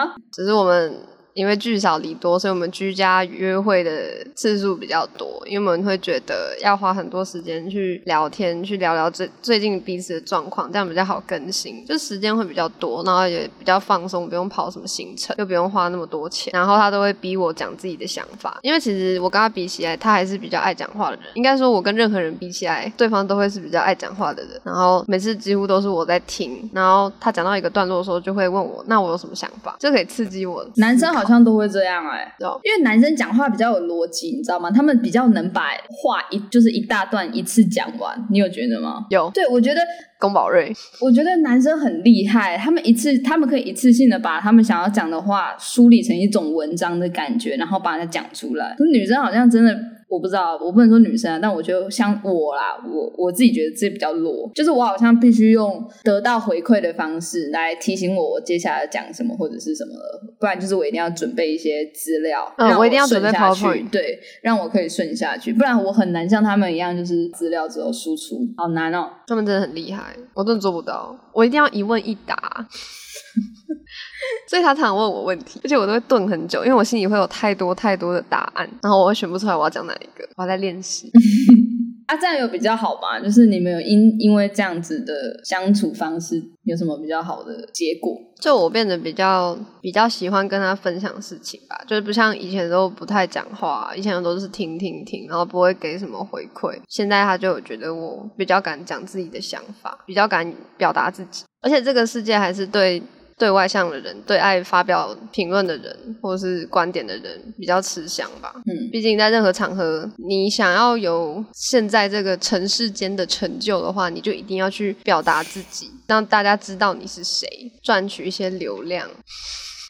[0.00, 0.92] 好，只是我们。
[1.34, 3.90] 因为聚少离多，所以我们居家约会的
[4.34, 5.42] 次数比较多。
[5.46, 16.52] 因为我们会觉得要花很多时间去聊天，去聊聊最最近彼此的状况，这样比较好更新，就时间会比较多，然后也比较放松，不用跑什么行程，又不用花那么多钱。
[16.52, 21.24] 然后他都会逼我讲自己的想法，因为其实我跟他比起来，他还是比较爱讲话的人。
[21.34, 24.60] 应该说，我跟任何人比起来，对方都会是比较爱讲话的人。
[24.64, 29.76] 然后每次几乎都是我在听，然后他讲到一个段落的时候，就会问我，那我有什么想法？
[29.78, 30.64] 这可以刺激我。
[30.76, 31.21] 男生好。
[31.22, 34.70] 好像都会这样哎，因为男生讲话比较有逻辑，你知道吗？
[34.70, 39.06] 他们比较能把话一就是一大段一次讲完，你有觉得吗？
[39.10, 39.80] 有，对我觉得
[40.18, 48.74] 宫保瑞，我觉得男生很厉害，他们一次他们可以一次性的把他们想要讲的话梳理成一种文章的感觉，然后把它讲出来。
[48.76, 49.78] 可女生好像真的。
[50.12, 59.92] 我不知道，我不能说女生啊，但我觉得像我啦，我我自己觉得自己比较弱，就是我好像必须用得到回馈的方式来提醒我我接下来讲什么或者是什么，
[60.38, 72.36] 不然就是我一定要准备一些资料，嗯，我一定要准备 PowerPoint，对，让我可以顺下去，不然我很难像他们一样，就是资料之后输出，好难哦，他们真的很厉害，我真的做不到，我一定要一问一答。
[74.48, 81.10] 所以他常常问我问题，而且我都会顿很久，因为我心里会有太多太多的答案，然后我会选不出来我要讲哪一个，我在练习。
[82.06, 83.18] 啊，这样有比较好吧？
[83.20, 88.14] 就是你们有因因为这样子的相处方式有什么比较好的结果？
[88.38, 96.76] 就我变得比较比较喜欢跟他分享事情吧，就是不像以前都不太讲话，以前都是听听听，然后不会给什么回馈。
[96.88, 103.02] 现在他就觉得我比较敢讲自己的想法，比较敢表达自己，而且这个世界还是对。
[103.42, 108.54] 对外向的人，对爱发表评论的人，或是观点的人比较吃香吧。
[108.66, 117.48] 嗯，毕竟在任何场合，你想要有现在这个尘世间的成就的话，你就一定要去表达自己，让大家知道你是谁，
[117.82, 119.08] 赚取一些流量。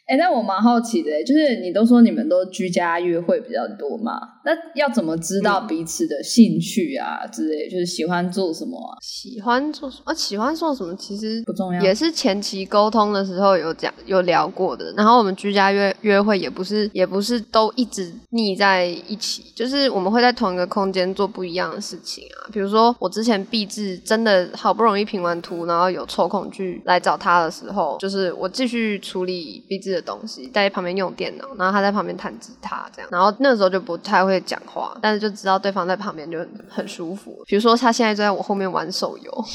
[0.07, 4.13] 哎，那我蛮好奇的，就是你都说你们都居家约会比较多嘛？
[4.45, 7.69] 那要怎么知道彼此的兴趣啊之类？
[7.69, 8.77] 就是喜欢做什么？
[9.01, 10.13] 喜欢做什么？
[10.13, 10.93] 喜欢做什么？
[10.97, 14.91] 其实不重要，也是前期沟通的时候有讲有聊过的。
[14.97, 22.51] 然后我们居家约约会也不是也不是都一直腻在一起，就是我们会在同一个空间做不一样的事情啊。
[22.51, 29.93] 比如说我之前毕制真的好不容易评完图，然后有抽空去来找他的时候，就是我继续处理毕制。
[29.93, 37.43] 的东西在旁边用电脑，然后他在旁边弹吉他，这样，然后那时候就不太会讲话，但是就知道对方在旁边就很舒服。
[37.47, 39.45] 比如说他现在就在我后面玩手游，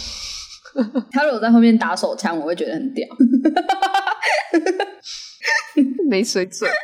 [1.13, 3.07] 他如果在后面打手枪，我会觉得很屌，
[6.09, 6.71] 没水准。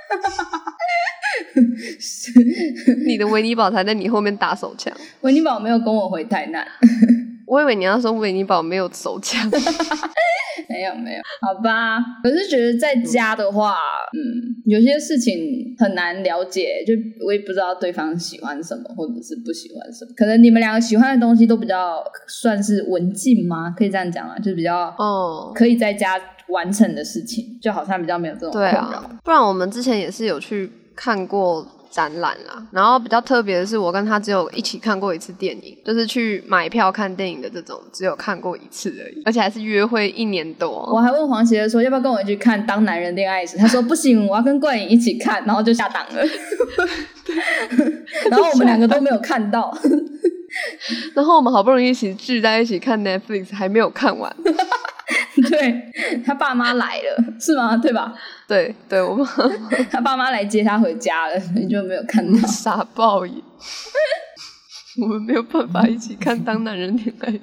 [3.06, 6.66] 你的维尼宝才在你后面打手枪，维尼宝没有跟我回台南。
[7.46, 9.48] 我以为你要说维尼宝没有手枪，
[10.68, 11.98] 没有没有，好吧。
[12.22, 13.74] 我是觉得在家的话，
[14.12, 16.92] 嗯，有些事情很难了解，就
[17.24, 20.12] 我也不知道对方喜欢什么或者是不喜欢什么。
[20.16, 23.74] 可能你们两个喜欢的东西都比较算是文静吗？
[23.76, 24.38] 可以这样讲吗？
[24.38, 29.10] 就比较哦，可以在家完成的事情，就好像比较没有这种困扰。
[29.22, 31.66] 不然我们之前也是有去看过。
[31.94, 40.68] 展览啦，然后比较特别的是，我跟他只有一起看过一次电影，就是去买票看电影的这种，只有看过一次而已，而且还是约会一年多。
[40.92, 46.22] 我还问黄杰说要不要跟我一起看《当男人恋爱时》，他说不行，我要跟冠颖一起看，然后就下档了。
[48.28, 49.72] 然后我们两个都没有看到，
[51.14, 54.34] 然后我们好不容易一起聚在一起看 Netflix，还没有看完。
[55.50, 57.76] 对他爸妈来了，是吗？
[57.76, 58.14] 对吧？
[58.48, 59.26] 对对，我们
[59.90, 63.34] 他爸妈来接他回家了，你就没有看到傻爆眼。
[65.02, 67.38] 我们没有办法一起看《当男人恋爱时》，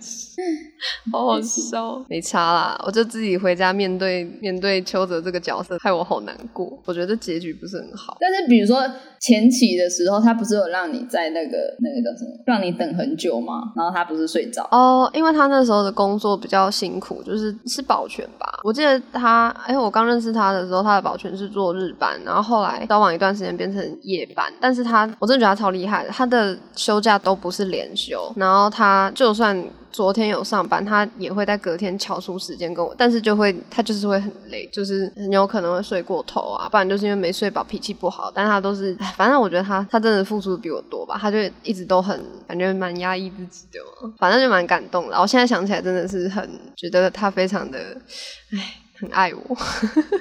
[1.11, 2.03] 好好 笑。
[2.09, 6.79] 没差啦，我就自己回家面对面对邱泽这个角色，害我好难过。
[6.85, 8.15] 我觉得结局不是很好。
[8.19, 8.81] 但是比如说
[9.19, 13.73] 前期的时候，他不是有让你在那个那个叫什么，让你等很久吗？
[13.75, 18.59] 然后他不是睡着哦，因为他那时候的工作比较辛苦，就是是保全吧。
[18.63, 24.51] 我记得他，哎，我刚认识他的时候，他的保全是做日班，然后后来交往一段时间变成夜班。
[24.61, 27.31] 但是他，我真的觉得他超厉害的，他的休假都。
[27.41, 29.57] 不是连休，然后他就算
[29.91, 38.32] 昨天有上班，他也会在隔天敲出时间跟我，但是就会他就是会很累，就是很有可能会睡过头啊，不然就是因为没睡饱，脾气不好。
[38.34, 43.80] 但他都是，反正我觉得他他真的付出的比我多吧，他就一直都很感觉蛮压抑自己的，
[44.17, 45.19] 反正就蛮感动的。
[45.19, 47.77] 我现在想起来真的是很觉得他非常的，
[48.54, 49.58] 哎，很爱我。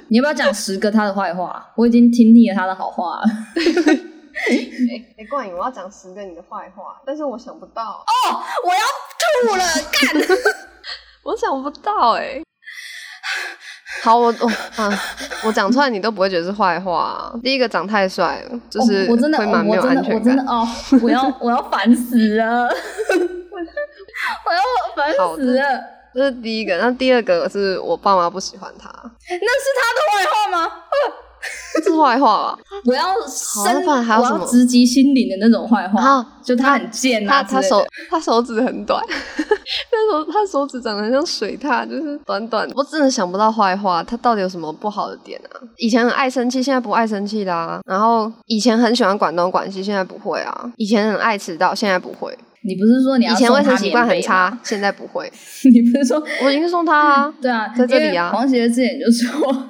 [0.09, 1.65] 你要不要讲十个他的坏话？
[1.77, 3.23] 我已经听腻了他的好话了。
[4.49, 8.81] 哎哎，冠颖，我要讲十个你的坏话，但是我想不到哦，我要
[9.49, 10.39] 吐了，干！
[11.25, 12.41] 我想不到哎。
[14.03, 14.47] 好，我我
[14.83, 14.91] 啊，
[15.45, 17.33] 我讲出来你都不会觉得是坏话。
[17.43, 20.39] 第一个长太帅了，就是我真的，会蛮没有安全感。
[20.47, 20.67] 哦，
[21.03, 22.67] 我要 我要烦死了，
[24.47, 24.63] 我要
[24.97, 25.63] 烦死了。
[26.15, 30.73] 这是第一个，那第二个是我爸妈不喜欢他，那是他的坏话吗？
[31.83, 32.59] 这是坏话吧？
[32.87, 36.27] 我要生，我要直击心灵的那种坏话。
[36.43, 42.69] 就他很贱啊，他他手 他手指很短，那手他手指长得像水獭，就是短短。
[42.75, 45.61] 我真的想不到坏话，他到底有什么不好的点啊？
[45.77, 47.81] 以前很爱生气，现在不爱生气啦。
[47.87, 50.73] 然后以前很喜欢管东管西，现在不会啊。
[50.77, 52.37] 以前很爱迟到，现在不会。
[52.63, 55.31] 你不是说你以前卫生习惯很差，现在不会？
[55.73, 57.35] 你不是说我应该送他啊？
[57.41, 58.31] 对啊，在这里啊。
[58.33, 59.69] 黄杰之前就说。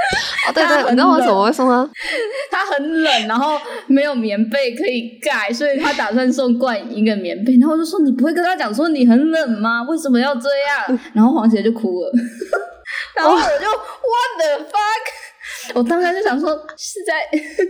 [0.48, 1.88] 哦，对对，你知道我怎么会送他？
[2.50, 7.56] 他很冷，然后没有棉被可以盖，所以他打算送冠一个棉被。
[7.58, 9.82] 然后我就说：“你不会跟他讲说你很冷吗？
[9.88, 12.12] 为什么要这样？”然后黄姐就哭了，
[13.16, 13.46] 然后我就
[14.10, 14.69] What the fuck？
[15.74, 17.14] 我当时就想说，是在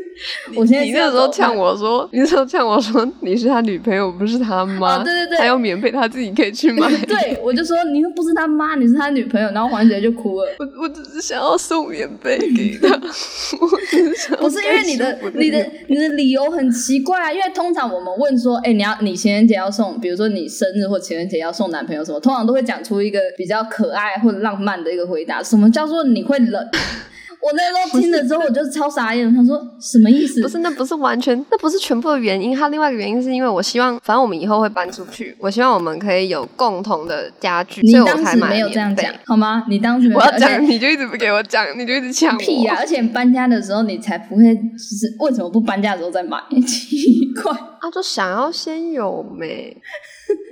[0.56, 5.02] 我现在你那时候呛我说，你那时候呛我说你是他女朋友，不是他妈。
[5.02, 6.88] 对对对，还有棉被，他自己可以去买。
[7.06, 9.50] 对， 我就说你又不是他妈，你是他女朋友。
[9.50, 10.48] 然后黄姐就哭了。
[10.58, 12.96] 我我只是想要送棉被给他。
[14.36, 25.42] 不是因为你的你的你的理由很奇怪啊，因为通常我们问说，哎，你要你情人节要送，比如说你生日或情人节要送男朋友什么，通常都会讲出一个比较可爱或者浪漫的一个回答。
[25.42, 26.68] 什么叫做你会冷？
[27.42, 30.42] 我那时候听了之后，我就超傻眼，他说什么意思？
[30.42, 32.55] 不是，那不是完全，那不是全部的原因。
[32.55, 37.80] 他另外一个原因是因为我希望，反正我们以后会搬出去，我希望我们可以有共同的家具。
[37.82, 39.64] 你当时没有这样讲好吗？
[39.68, 42.76] 你当时没有我要讲，你就一直不给我讲，你就一直抢 屁呀！
[42.78, 46.38] 而且搬家的时候你才不会，就是为什么不搬家的时候再买？
[46.66, 49.74] 奇怪，他就想要先有没。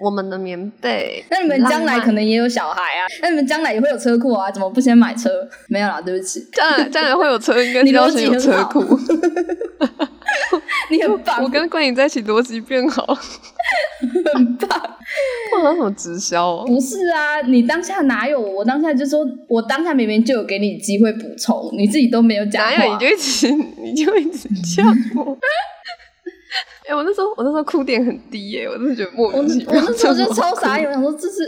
[0.01, 5.31] 我们的棉被，那你们将来可能也有小孩啊，那你们将来也会有车库啊，怎么不先买车？
[5.69, 8.85] 没有啦，对不起，将来将来会有车，应该 要先有车库。
[10.91, 13.05] 你很棒，我跟冠颖在一起逻辑变好，
[14.35, 14.69] 很棒。
[15.55, 16.65] 我好什么直销？
[16.67, 18.41] 不是啊，你当下哪有？
[18.41, 23.51] 我当下就说，我当下明明就有给你机会补充，你自己都没有讲话，你就一直
[23.83, 24.85] 你就一直叫
[25.17, 25.37] 我。
[26.89, 29.75] 哎，我那时候我那时候哭点很低耶，我真的觉得莫名其妙。
[29.75, 31.43] 我那时候就超傻眼，我想说这是，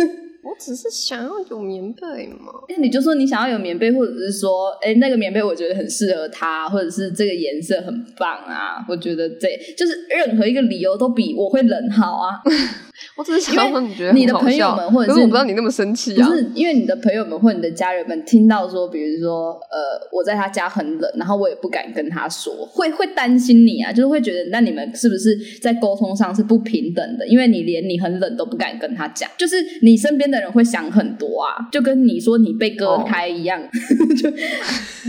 [0.42, 2.50] 我只是想要有棉被嘛。
[2.70, 8.82] 那你就说你想要有棉被，或者是说，哎，那个棉被我觉得很适合他，或者是这个颜色很棒啊。
[8.88, 12.40] 我觉得这就是任何一个理由都比我会冷好啊。
[13.16, 16.28] 我只是想说，你觉得你的朋友们，或者是我不知道你那么生气啊？
[16.28, 27.26] 不是因为你的朋友们或你的家人们听到说，比如说，呃，我在他家很冷，然后我也不敢跟他说，会会担心你啊，就是会觉得那你们是不是在沟通上是不平等的？
[27.26, 33.60] 因为你连你很冷都不敢跟他讲，就是你身边的人会想很多啊，就跟你说你被割开一样，
[34.20, 34.30] 就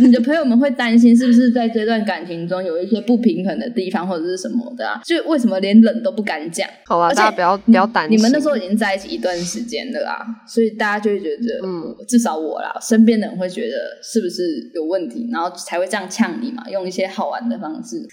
[0.02, 5.02] 你的朋友们会担心是不是在这段感情中有一些不平衡的地方或者是什么的啊？
[5.06, 6.68] 就为什么连冷都不敢讲？
[6.86, 7.79] 好吧，大家不要
[8.10, 17.98] 你们那时候已经在一起一段时间了啦，所以大家就会觉得，嗯，至少我啦，身边的人会觉得是不是有问题，然后才会这样呛你嘛，用一些好玩的方式。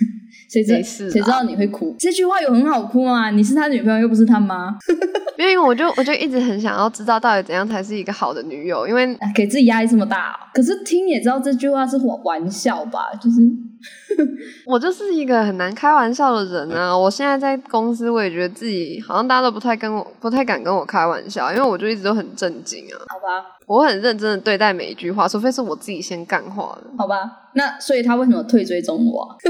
[0.50, 1.94] 谁知谁知道你会哭？
[1.98, 3.30] 这句话有很好哭吗？
[3.30, 4.76] 你是他女朋友又不是他妈。
[5.38, 10.34] 因为我就我就一直很想要知道到底怎样才是一个好的女友，因为给自己压力这么大。
[10.54, 13.12] 可是听也知道这句话是玩笑吧？
[13.20, 13.36] 就是
[14.64, 16.96] 我就是一个很难开玩笑的人啊！
[16.96, 22.96] 我现在在公司，我也觉得自己好像大家都不太跟我不太敢跟我开玩笑，因为我就一直都很正经啊。
[23.08, 26.90] 好吧，我很认真的对待每一句话，除非是我自己先干话的。
[26.96, 29.36] 好吧，那所以他为什么退追踪我？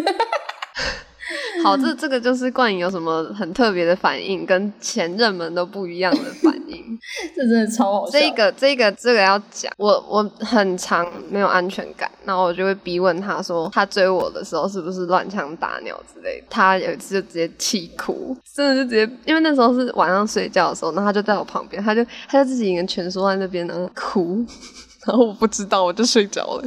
[1.64, 6.98] 好，这这个就是冠颖有什么很特别的反应，跟前任们都不一样的反应，
[7.34, 8.12] 这真的超好笑。
[8.18, 16.46] 这个这个这个要讲，我我很长没有安全感，然后我就会逼问他说，他追我的时候是不是乱枪打鸟之类的。
[16.48, 24.44] 他有一次就直接气哭，真的就直接，因为那时候是晚上睡觉的时候，然后他就在我旁边，他就他就自己一个人蜷缩在那边，然后哭。
[25.06, 26.64] 然后我不知道，我就睡着了。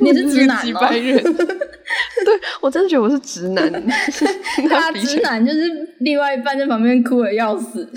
[0.00, 0.80] 你是直男吗？
[2.26, 3.72] 对，我真的觉得我是直男。
[4.68, 5.60] 他直男就是
[6.00, 7.88] 另外一半在旁边哭的要死。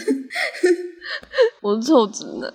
[1.62, 2.52] 我是臭直男。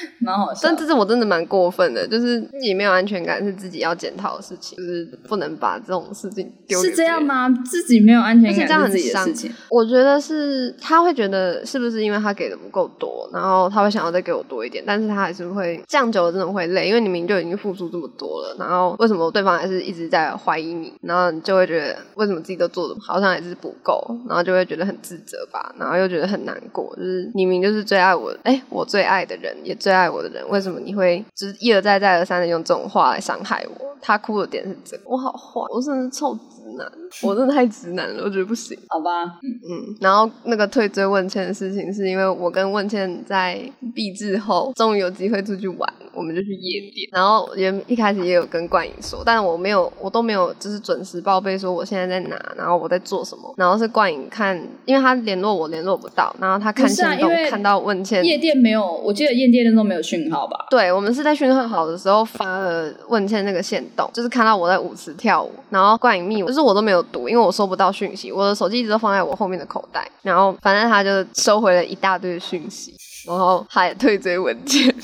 [0.20, 6.82] 蛮好笑，但这是我真的蛮过分的，就是自己没有安全感是自己要检讨的事情，就是不能把这种事情丢。
[6.82, 7.48] 是这样吗？
[7.64, 9.28] 自己没有安全感，这样很伤。
[9.70, 29.74] 我觉得是他会觉得是不是因为他给的不够多，然后他会想要再给我多一点，但是他还是会这样久了真的会累，因为你明明就已经付出这么多了，然后为什么对方还是一直在怀疑你，然后你就会觉得为什么自己都做的好像还是不够，然后就会觉得很自责吧，然后又觉得很难过，就是明明就是最爱我，哎，我最爱的人也。
[29.86, 33.86] 最爱我的人，为什么你会就是一而再再而三的用这种话来伤害我？
[34.02, 36.86] 他哭的点是这个，我好坏，我真的是臭直男，
[37.22, 38.76] 我真的太直男了，我觉得不行。
[38.88, 43.60] 好吧，嗯，然后那个退追问倩的事情，是因为我跟问倩在
[43.94, 45.88] 毕制后，终于有机会出去玩。
[46.12, 53.52] 我们就去夜店，然后也一开始也有跟冠颖说，但我没有，我都没有，就是准时报备说我现在在哪，然后我在做什么。
[53.58, 54.56] 然后是冠颖看，
[54.86, 60.66] 因为他联络我联络不到，然后他看线动看到问倩夜店没有，我记得夜店都没有讯号吧？
[60.70, 72.94] 对，我们是在讯号好的时候发了问倩那个线动，就是看到我在舞池跳舞，然后冠颖密，就是我都没有读，因为我收不到讯息，我的手机一直都放在我后面的口袋，然后反正他就收回了一大堆讯息，
[73.26, 74.94] 然后他也退追文件。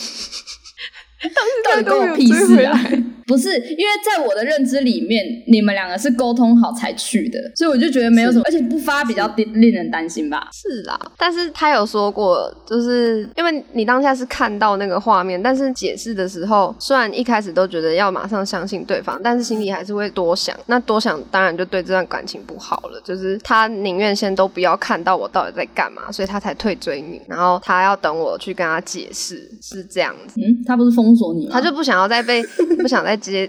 [1.64, 2.78] 到底关我屁事啊！
[3.24, 10.48] 不是，因为在我的认知里面，你们两个是沟通好才去的，所以我就觉得没有什么，而且不发比较令人担心吧？
[10.52, 20.54] 是啦，但是他有说过，就是因为你当下是看到那个画面，但是解释的时候，虽然一开始都觉得要马上相信对方，但是心里还是会多想。
[20.66, 23.00] 那多想当然就对这段感情不好了。
[23.04, 30.40] 就是他宁愿先都不要看到我到底在干嘛，所以他才退追你，然后他要等我去跟他解释，是这样子。
[30.40, 31.50] 嗯，他不是封锁你吗？
[31.52, 32.42] 他就不想要再被，
[32.80, 33.48] 不想再接。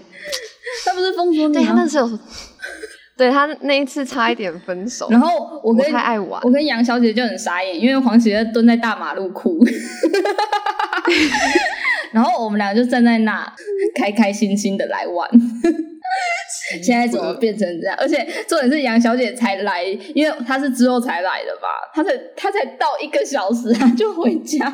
[0.84, 1.52] 他不是封锁你吗？
[1.54, 2.18] 对他那时候，
[3.16, 5.08] 对他那一次差一点分手。
[5.10, 9.58] 然后我跟太爱玩，我跟杨小姐就很傻眼，因为黄姐蹲在大马路哭，
[12.12, 13.52] 然后我们两个就站在那，
[13.94, 15.28] 开开心心的来玩。
[16.82, 17.96] 现在怎么变成这样？
[17.98, 19.84] 而且重点是杨小姐才来，
[20.14, 21.68] 因为她是之后才来的吧？
[21.92, 24.64] 她才她才到一个小时她就回家，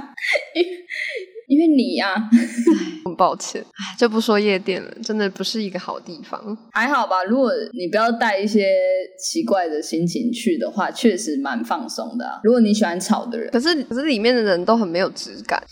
[1.51, 2.14] 因因为你呀，
[3.05, 3.62] 很抱歉，
[3.98, 6.57] 就不说夜店了，真的不是一个好地方。
[6.70, 8.72] 还好吧，如果你不要带一些
[9.18, 12.40] 奇怪的心情去的话，确实蛮放松的。
[12.44, 15.62] 如果你喜欢吵的人，可是可是里面的人都很没有质感。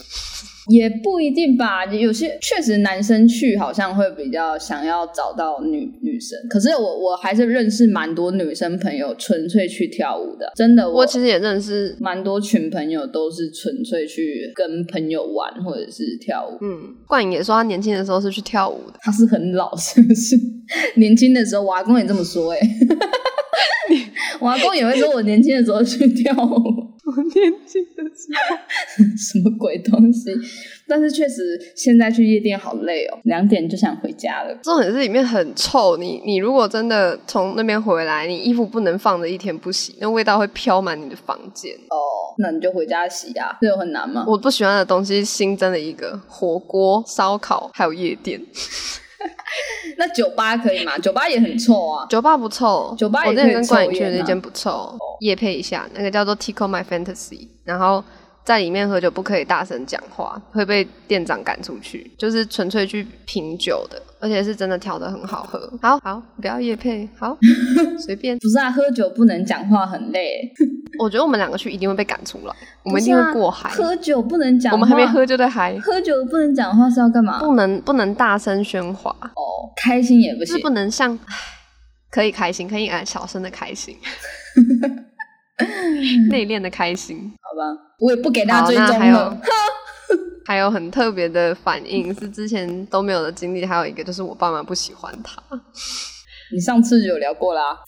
[0.68, 10.88] 也不一定吧，有些确实男生去好像会比较想要找到女女生，可是我我还是认识蛮多女生朋友纯粹去跳舞的，真的。
[10.90, 16.58] 我其实也认识蛮多群朋友都是纯粹去跟朋友玩或者是跳舞。
[16.60, 20.36] 嗯，冠颖也说他年轻的时候是去跳舞的，他是很老是不是？
[20.96, 22.60] 年轻的时候，我阿公也这么说哎，
[24.40, 26.97] 我阿公也会说我年轻的时候去跳舞。
[27.08, 30.30] 我年轻的时候，什么鬼东西？
[30.86, 34.54] 但是确实，现在去夜店好累哦，两点就想回家了。
[34.62, 41.72] 重点是里面很臭，你你如果真的从那边回来，你衣服不能放着一天不洗，那味道会飘满你的房间。
[41.88, 41.96] 哦，
[42.38, 44.24] 那你就回家洗啊，这有很难吗？
[44.28, 48.40] 我不喜欢的东西新增了一个火锅、烧烤，还有夜店。
[49.98, 50.96] 那酒吧可以吗？
[50.98, 52.06] 酒吧也很臭啊。
[52.08, 54.96] 酒吧不臭，酒吧我之前跟冠宇去的那间不臭。
[55.20, 58.02] 夜配一下，那个叫做 Tico My Fantasy，然后
[58.48, 62.10] 在里面喝酒不可以大声讲话，会被店长赶出去。
[62.16, 65.70] 就是纯粹去品酒的，而且是真的调的很好喝。
[65.82, 67.36] 好好，不要夜配，好
[68.06, 68.38] 随便。
[68.38, 70.50] 不是啊，喝酒不能讲话很累。
[70.98, 73.68] 我觉得我们两个去一定会被赶出来，我们一定会过海。
[73.68, 75.78] 喝酒不能讲，我们还没喝就在嗨。
[75.80, 77.38] 喝酒不能讲话是要干嘛？
[77.40, 81.18] 不能不能大声喧哗哦，开心也不行，是不能像
[82.10, 83.94] 可以开心，可以小声的开心，
[86.30, 87.94] 内敛的开心，好吧？
[87.98, 89.36] 我也不给大家追踪了。
[90.46, 95.42] 还有很特别的反应是之前都没有的经历，还有一个就是我爸妈不喜欢他。
[96.52, 97.78] 你上次就有聊过啦，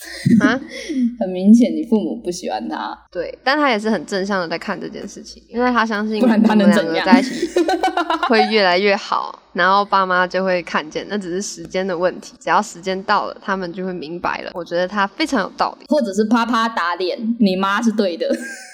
[0.41, 0.61] 啊，
[1.21, 7.49] 很明显你父母不喜欢他，对，但他也是很正向的在看这件事情，因为他相信他们两个在一起
[8.29, 14.51] 会越来越好，然后爸妈就会看见，那只是时间的问题，只要时间到了，他们就会明白了。
[14.55, 18.29] 我觉得他非常有道理，或者是啪啪打脸，你妈是对的。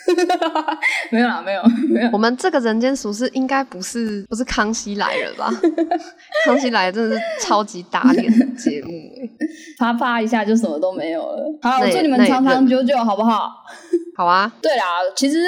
[1.11, 2.11] 没有啦，没有 没有。
[2.13, 5.51] 我们这个人间俗事应该不是不是康熙来了吧？
[6.47, 8.91] 康熙来了真的是超级打脸的节目，
[9.79, 11.59] 啪啪一下就什么都没有了。
[11.63, 13.51] 好，祝你们长长久久，好不好？
[14.17, 14.51] 好啊。
[14.63, 14.85] 对啦，
[15.15, 15.39] 其实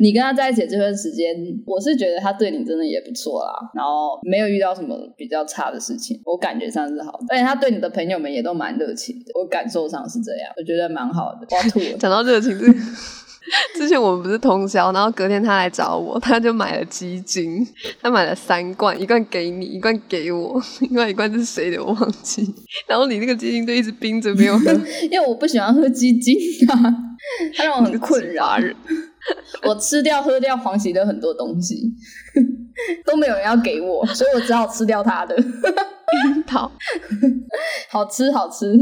[0.00, 1.34] 你跟他在一起这段时间，
[1.66, 3.52] 我是觉得他对你真的也不错啦。
[3.74, 7.18] 然后没有遇到什么比较差的事情，我感觉上是好。
[7.30, 11.46] 而且他对你的朋友们也都蛮热情的，我感受上是这样，我觉得蛮好的。
[11.50, 11.96] 我吐了。
[11.98, 12.58] 讲到热情。
[13.76, 17.66] 之前我们不是通宵，然后隔天他来找我，他就买了鸡精，
[18.00, 22.54] 他买了三罐，一罐给你，一罐给我， 另外一罐是谁的我忘记。
[22.86, 24.70] 然后你那个鸡精就一直冰着没有喝，
[25.10, 26.36] 因为我不喜欢喝鸡精
[26.68, 26.94] 啊，
[27.56, 28.56] 它让我很困扰。
[29.64, 31.92] 我吃掉喝掉黄喜的很多东西，
[33.04, 35.36] 都没有人要给我， 所以我只好吃掉他的。
[36.24, 36.72] 樱桃，
[37.90, 38.74] 好吃好吃，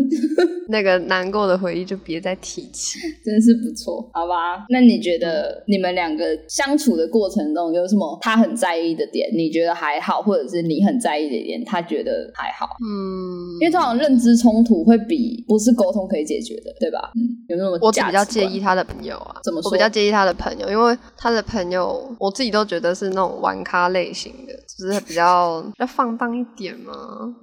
[0.68, 4.64] 那个难过的回忆就别再提起，真是不错，好吧？
[4.68, 9.28] 那你觉得你们两个相处的过程中有什么他很在意的点？
[9.36, 12.68] 你觉得还好，或者是你很在意的点，他觉得还好？
[12.80, 17.10] 嗯，因为这种认知冲突会比不是沟通可以解决的，对吧？
[17.16, 19.34] 嗯，有那么我比较介意他的朋友啊？
[19.42, 19.68] 怎么说？
[19.68, 26.92] 我比较介意他的朋友，因为他的朋友我自己都觉得是那种玩咖类型的，就是比较要放荡一点嘛。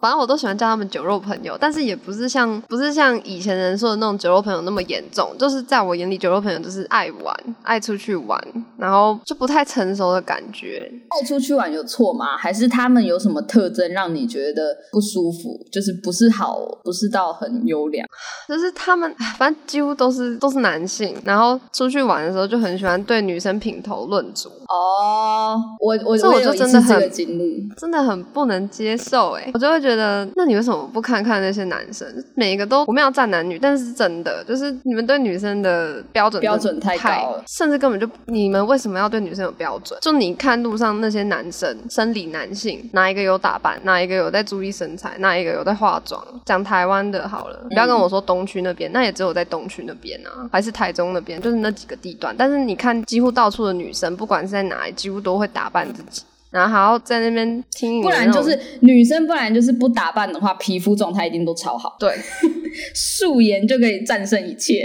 [0.02, 5.34] 反正我都喜欢叫他们酒肉朋友，但是也不是像不是像以前人说的那种酒肉朋友那么严重。
[5.40, 8.38] 就是在我眼里，酒肉朋友就是爱玩、爱出去玩，
[8.78, 10.92] 然后就不太成熟的感觉。
[11.10, 12.36] 爱出去玩有错吗？
[12.38, 15.66] 还是他们有什么特征让你觉得不舒服？
[15.72, 18.06] 就是不是好，不是到很优良。
[18.50, 24.50] 就是他们反正几乎都是都是男性，然后出去玩的时候就很喜欢对女生品头论足。
[24.74, 32.08] 哦，我我这我就真的很经历，真的很不能接受哎，我就会觉得，那你为什么不看看那些男生？
[32.34, 40.00] 每一个都我们要站男女，但是真的就是你们对女生的标准标准太高了，甚至根本就你们为什么要对女生有标准？
[40.02, 46.20] 就你看路上那些男生，生理男性，哪一个有打扮，哪一个有在注意身材，哪一个有在化妆？
[46.46, 52.34] 讲台湾的好了，不要跟我说东区那边，那也只有在东区那边啊，还是台中那边，就是那几个地段。
[52.36, 56.24] 但是你看，几乎到处的女生，不管是在哪里，几乎都会打扮自己。
[56.52, 61.96] 然后还要在那边听，不然就是女生，不然就是不打扮的话，皮肤状态一定都超好。
[62.00, 62.16] 对，
[62.94, 64.84] 素颜就可以战胜一切。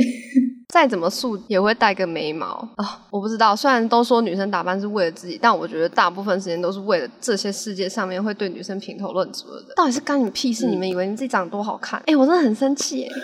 [0.72, 2.46] 再怎么素也会带个眉毛
[2.76, 3.06] 啊！
[3.10, 9.74] 我不知道，虽然都说女生打扮是为了自己，但我觉得大部分时间都是为了这些世界上面会对女生评头论足的。
[9.74, 10.66] 到底是干你们屁事？
[10.66, 12.02] 你们以为你自己长得多好看？
[12.04, 13.08] 哎，我真的很生气哎！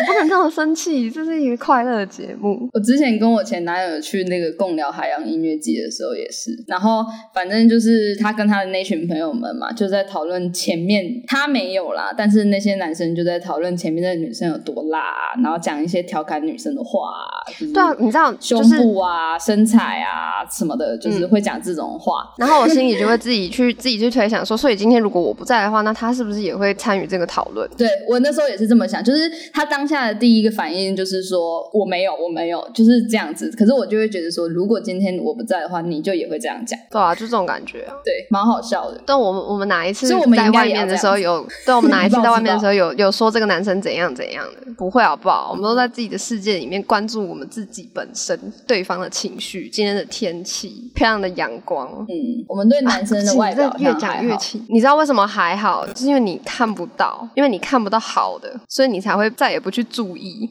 [0.00, 2.68] 我不能这么生气，这是一个快乐的节目。
[2.72, 7.04] 我之前跟我前男友去那个共聊海洋音乐季的时候也是，然后
[7.34, 17.10] 反正就是他跟他的那群朋友们嘛，就在讨论前面他没有啦，但是那些男生就在讨论前面的女生有多辣，然后讲一些调侃女生的话。
[17.58, 22.32] 对啊，你知道胸部啊、身材啊什么的，就是会讲这种话。
[22.38, 27.68] 然后我心里就会自己去 自己去推想说，所以今天如果我不在的话，那他是不是也会参与这个讨论？
[27.76, 33.50] 对我那时候也是这么想，就是他当下的第一个反应就是说我没有，我没有，就是这样子。
[33.58, 36.78] 可是我就会觉得说，如果今天我不在的话，你就也会这样讲。
[36.90, 37.94] 对啊，就这种感觉啊。
[38.04, 39.00] 对，蛮好笑的。
[39.04, 41.44] 但我们我们哪一次在外面的时候有？
[41.66, 44.72] 对，我们哪一次 在外面的时候有有说这个男生怎样怎样的？
[44.76, 45.48] 不会好不好？
[45.50, 51.88] 我们都在自己的世界里面关注我们自己本身，对方的情绪，今天的天气，漂亮的阳光。
[52.08, 54.64] 嗯，我们对男生的外表越讲越轻。
[54.68, 55.86] 你知道为什么还好？
[55.86, 60.48] 就是因为你看不到，因为你看不到好的，所以你才会再也不去注意。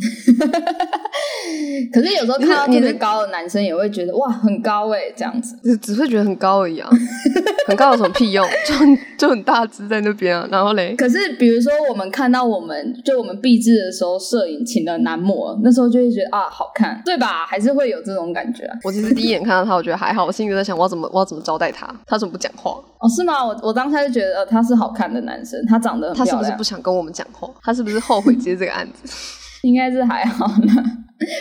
[1.92, 6.88] 可是有时候看到特别高的男生，也会觉得哇，很高哎，这样子，只只会觉得很高而已啊，
[7.66, 8.46] 很高有什么屁用？
[8.66, 8.74] 就
[9.18, 10.94] 就很大只在那边啊，然后嘞。
[10.96, 17.44] 可是比如说，我们看到我们就我们毕制的时候，摄影请的男模，那时候就会觉得啊，好看，对吧？
[17.46, 18.68] 还是会有这种感觉。
[18.84, 21.88] 我其实第一眼看到他，我觉得还好，我心里在想，我要怎么我要怎么招待他？
[22.06, 22.70] 他怎么不讲话？
[23.00, 23.44] 哦，是吗？
[23.44, 27.48] 我我当时就觉得他是好看的男生，他长得他是不是不想跟我们讲话？
[27.62, 29.39] 他是不是后悔接这个案子？
[29.62, 30.72] 应该是还好呢，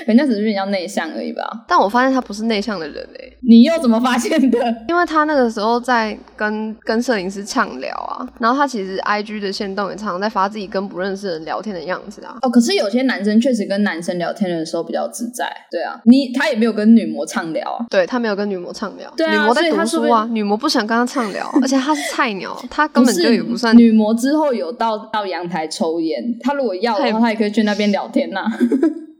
[0.05, 1.41] 人家只是比较内向而已吧。
[1.67, 4.59] 但我发现他不是内向的人哎，你又怎么发现的？
[4.87, 12.37] 因为他那个时候在跟跟摄影师畅聊啊，然后他其实 I G 的线动也常常在发自己跟不认识的人聊天的样子啊。
[12.41, 15.49] 哦，可是有些男生确实跟男生聊天的时候比较自在。
[15.71, 17.85] 对啊，你他也没有跟女模畅聊啊。
[17.89, 24.13] 对他没有跟女模畅聊，对啊，女模在读书啊，女模不想跟他畅聊，而且他是菜鸟，他根本就也不算女模。
[24.13, 28.45] 之后有到到阳台抽烟，他如果要的话，他也可以去那边聊天呐。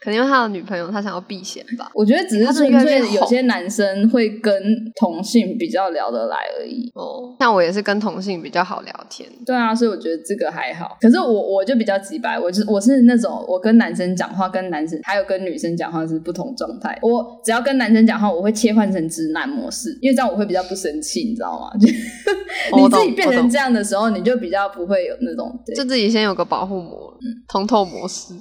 [0.02, 1.92] 可能因为他的女朋友，他想要避嫌吧。
[1.94, 4.54] 我觉得只是纯粹有些男生会跟
[5.00, 6.90] 同性比较聊得来而已。
[6.96, 9.30] 哦，像我也是跟同性比较好聊天。
[9.46, 10.98] 对啊，所以我觉得这个还好。
[11.02, 16.98] 可是我我就比较直白，我是我是那种我跟男生讲话，跟男生还有跟女生讲话是不同状态。
[17.02, 21.72] 我只要跟男生讲话，我会切换成直男模式，因为这样我会比较不生气，你知道吗？
[21.80, 21.88] 就
[22.78, 28.34] 你自己变成这样的时候，你就比较不会有那种，就自己先有个保护膜，嗯通透模式。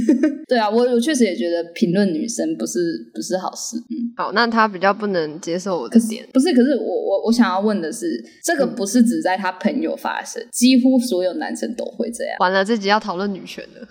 [0.48, 2.80] 对啊，我我确实也觉得评论女生不是
[3.14, 3.76] 不是好事。
[3.90, 6.52] 嗯，好，那他比较不能接受我的点，不是？
[6.52, 12.36] 可是我我我想要问的是，这个不是只在他朋友发生，几乎所有男生都会这样。
[12.40, 13.86] 完了，这集要讨论女权了。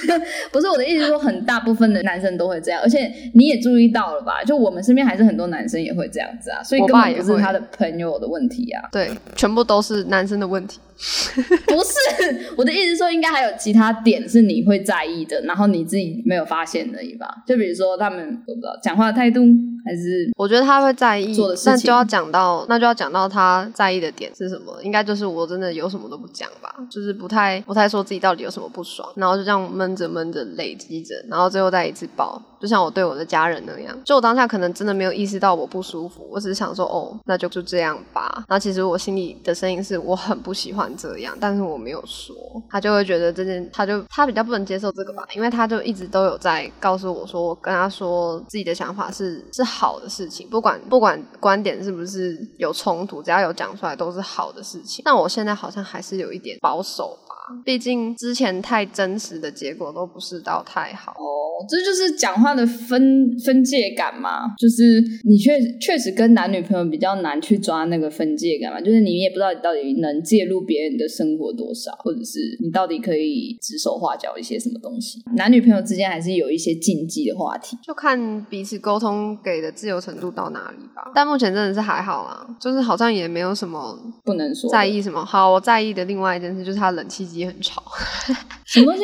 [0.52, 4.44] 不是我的意思，说很大部分的男生都会这样，而且你也注意到了吧？
[4.44, 8.82] 就我们身边还是很多男生也会这样子啊，所以根本不是他的朋友的问题啊。
[8.92, 10.78] 对，全部都是男生的问题。
[11.66, 17.26] 不是我的意思，说应该还有其他点是你会在意的，然后你自己没有发现而已吧？
[17.46, 19.40] 就比如说他们我不知道讲话的态度，
[19.84, 24.76] 还是我觉得他会在意做的事情，那就要讲到那就要讲到他在意的点是什么？
[24.82, 38.30] 应该就是我真的有什么都不讲吧，就是不太不太说自己到底有什么不爽，然后就这样闷着闷着累积着，然后最后再一次爆，就像我对我的家人那样，就我当下可能真的没有意识到我不舒服，我只是想说哦，那就就这样吧。
[38.48, 40.90] 然后其实我心里的声音是我很不喜欢。
[40.96, 42.34] 这样，但是我没有说，
[42.68, 55.02] 他就会觉得这件，他就他比较不能接受这个吧，因为他就一直都有在告诉我说，我跟他说自己的想法是是好的事情，不管不管观点是不是有冲突，只要有讲出来都是好的事情。
[55.04, 57.34] 但我现在好像还是有一点保守吧，
[57.64, 61.12] 毕竟之前太真实的结果都不是到太好。
[61.12, 75.22] 哦这就是讲话的分分界感嘛，就是你确确实跟男女朋友比较难去抓那个分界感嘛，就是你也不知道你到底能介入别人的生活多少，或者是你到底可以指手画脚一些什么东西。
[75.36, 81.10] 男女朋友之间还是有一些禁忌的话题，就看彼此沟通给的自由程度到哪里吧。
[81.14, 85.24] 但目前真的是还好啦，就是好像也没有什么不能说在意什么。
[85.24, 87.82] 好，我在意的另外一件事就是他冷气机很吵。
[88.64, 89.02] 什么东西？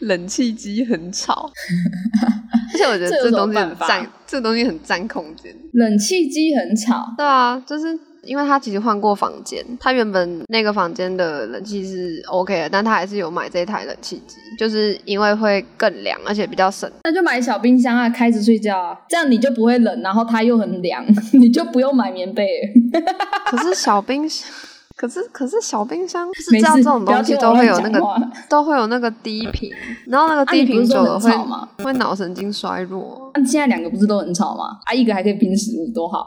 [0.06, 1.50] 冷气机很吵。
[2.86, 5.54] 我觉得这东西很占，这东西很占空间。
[5.72, 16.90] 冷气机很吵，对啊，就是因为他其实换过房间，他原本那个房间的冷气是 OK 的，但他还是有买这台冷气机，就是因为会更凉，而且比较省。
[17.04, 21.04] 那就买小冰箱啊，开着睡觉啊，这样你就不会冷，然后它又很凉，
[21.40, 22.46] 你就不用买棉被。
[23.46, 24.46] 可是小冰箱。
[25.02, 28.00] 可是可是小冰箱是知道这种东西都会有那个
[28.48, 29.68] 都会有那个低频，
[30.06, 31.28] 然后那个低频久了会
[31.82, 33.28] 会脑神经衰弱。
[33.34, 34.78] 那现在两个不是都很吵吗？
[34.84, 36.24] 啊，一个还可以冰食物，多好。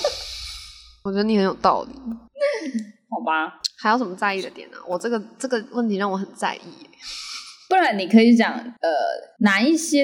[1.04, 1.90] 我觉得你很有道理。
[3.10, 4.78] 好吧，还有什么在意的点呢？
[4.88, 6.60] 我这个这个问题让我很在意。
[7.68, 8.88] 不然你可以讲呃
[9.40, 10.00] 哪一些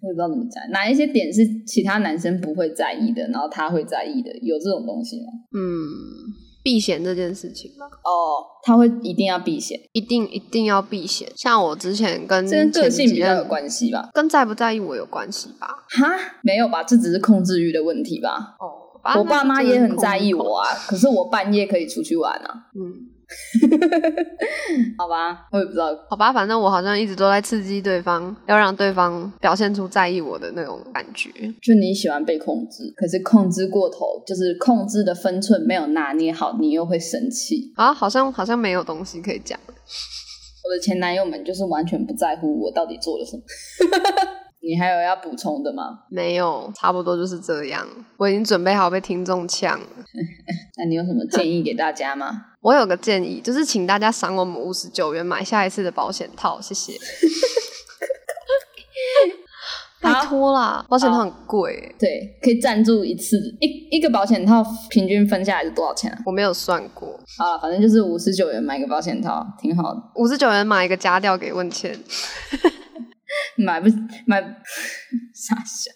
[0.00, 5.32] 我也不知道怎么讲，哪一些点是其他男生不会在意的，然后他会在意的，有这种东西吗？
[5.52, 5.74] 嗯，
[6.64, 7.86] 避嫌这件事情吗？
[8.02, 11.30] 哦，他会一定要避嫌，一定一定要避嫌。
[11.36, 15.68] 像我之前跟跟个性比较有关系吧，跟在不在意我有关系吧？
[15.90, 16.10] 哈，
[16.42, 16.82] 没有吧？
[16.82, 18.56] 这只是控制欲的问题吧？
[18.58, 18.80] 哦。
[19.18, 22.70] 我爸妈也很在意我啊，可是我半夜可以出去玩啊。
[22.74, 23.04] 嗯，
[24.98, 25.86] 好吧，我也不知道。
[26.08, 31.30] 好吧，反正我好像一直都在刺激对方，要让对方表现出在意我的那种感觉。
[31.62, 37.92] 就你喜欢被控制，可是控制过头，就是控制的分寸没有拿捏好，你又会生气啊。
[37.92, 39.58] 好像好像没有东西可以讲。
[39.66, 43.42] 我的前男友们就是完全不在乎我到底做了什么。
[44.66, 46.00] 你还有要补充的吗？
[46.08, 47.86] 没有，差不多就是这样。
[48.16, 49.78] 我已经准备好被听众呛。
[50.78, 52.46] 那你有什么建议给大家吗？
[52.62, 56.94] 我有个建议，就是请大家赏我们五十九元买下一次的保险套，谢谢。
[60.00, 61.94] 拜托啦，保险套很贵。
[61.98, 66.18] 对，可以赞助一次，一一个保险套平均分下来是多少钱啊？
[66.26, 67.18] 我没有算过。
[67.38, 70.02] 好了，反正就是五十九元买个保险套，挺好的。
[70.16, 71.98] 五十九元买一个家调给问钱。
[73.56, 73.88] 买不
[74.26, 74.40] 买
[75.34, 75.90] 傻笑，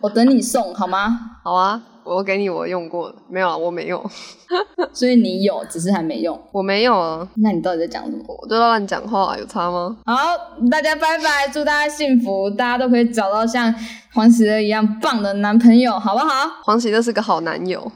[0.00, 1.40] 我等你送好吗？
[1.44, 4.02] 好啊，我给你我用过的，没有啊，我没用，
[4.92, 6.38] 所以你有，只是还没用。
[6.52, 8.22] 我没有啊，那你到底在讲什么？
[8.42, 9.96] 我都在乱讲话，有差吗？
[10.06, 10.16] 好，
[10.70, 13.72] 大家拜拜，祝大家幸福，大家都可以找到像
[14.14, 16.48] 黄喜乐一样棒的男朋友，好不好？
[16.64, 17.90] 黄喜乐是个好男友。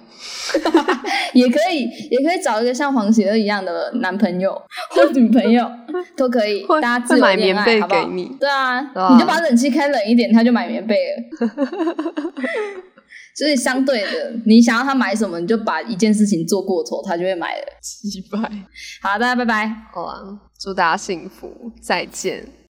[1.35, 4.51] 也可以，也可以找一个像黄喜乐一样的男朋友
[4.91, 5.71] 或女朋友，
[6.17, 6.65] 都可以。
[6.81, 8.81] 大家自买棉被给你，对啊，
[9.13, 11.23] 你就把冷气开冷一点，他就买棉被了。
[13.37, 17.67] 所以相对的，你想要他买什么，你就把一件事情做过头，他就会买了。
[17.83, 18.39] 击败。
[19.03, 19.69] 好，大家拜拜。
[19.93, 22.66] 好啊，祝大家幸福，再见。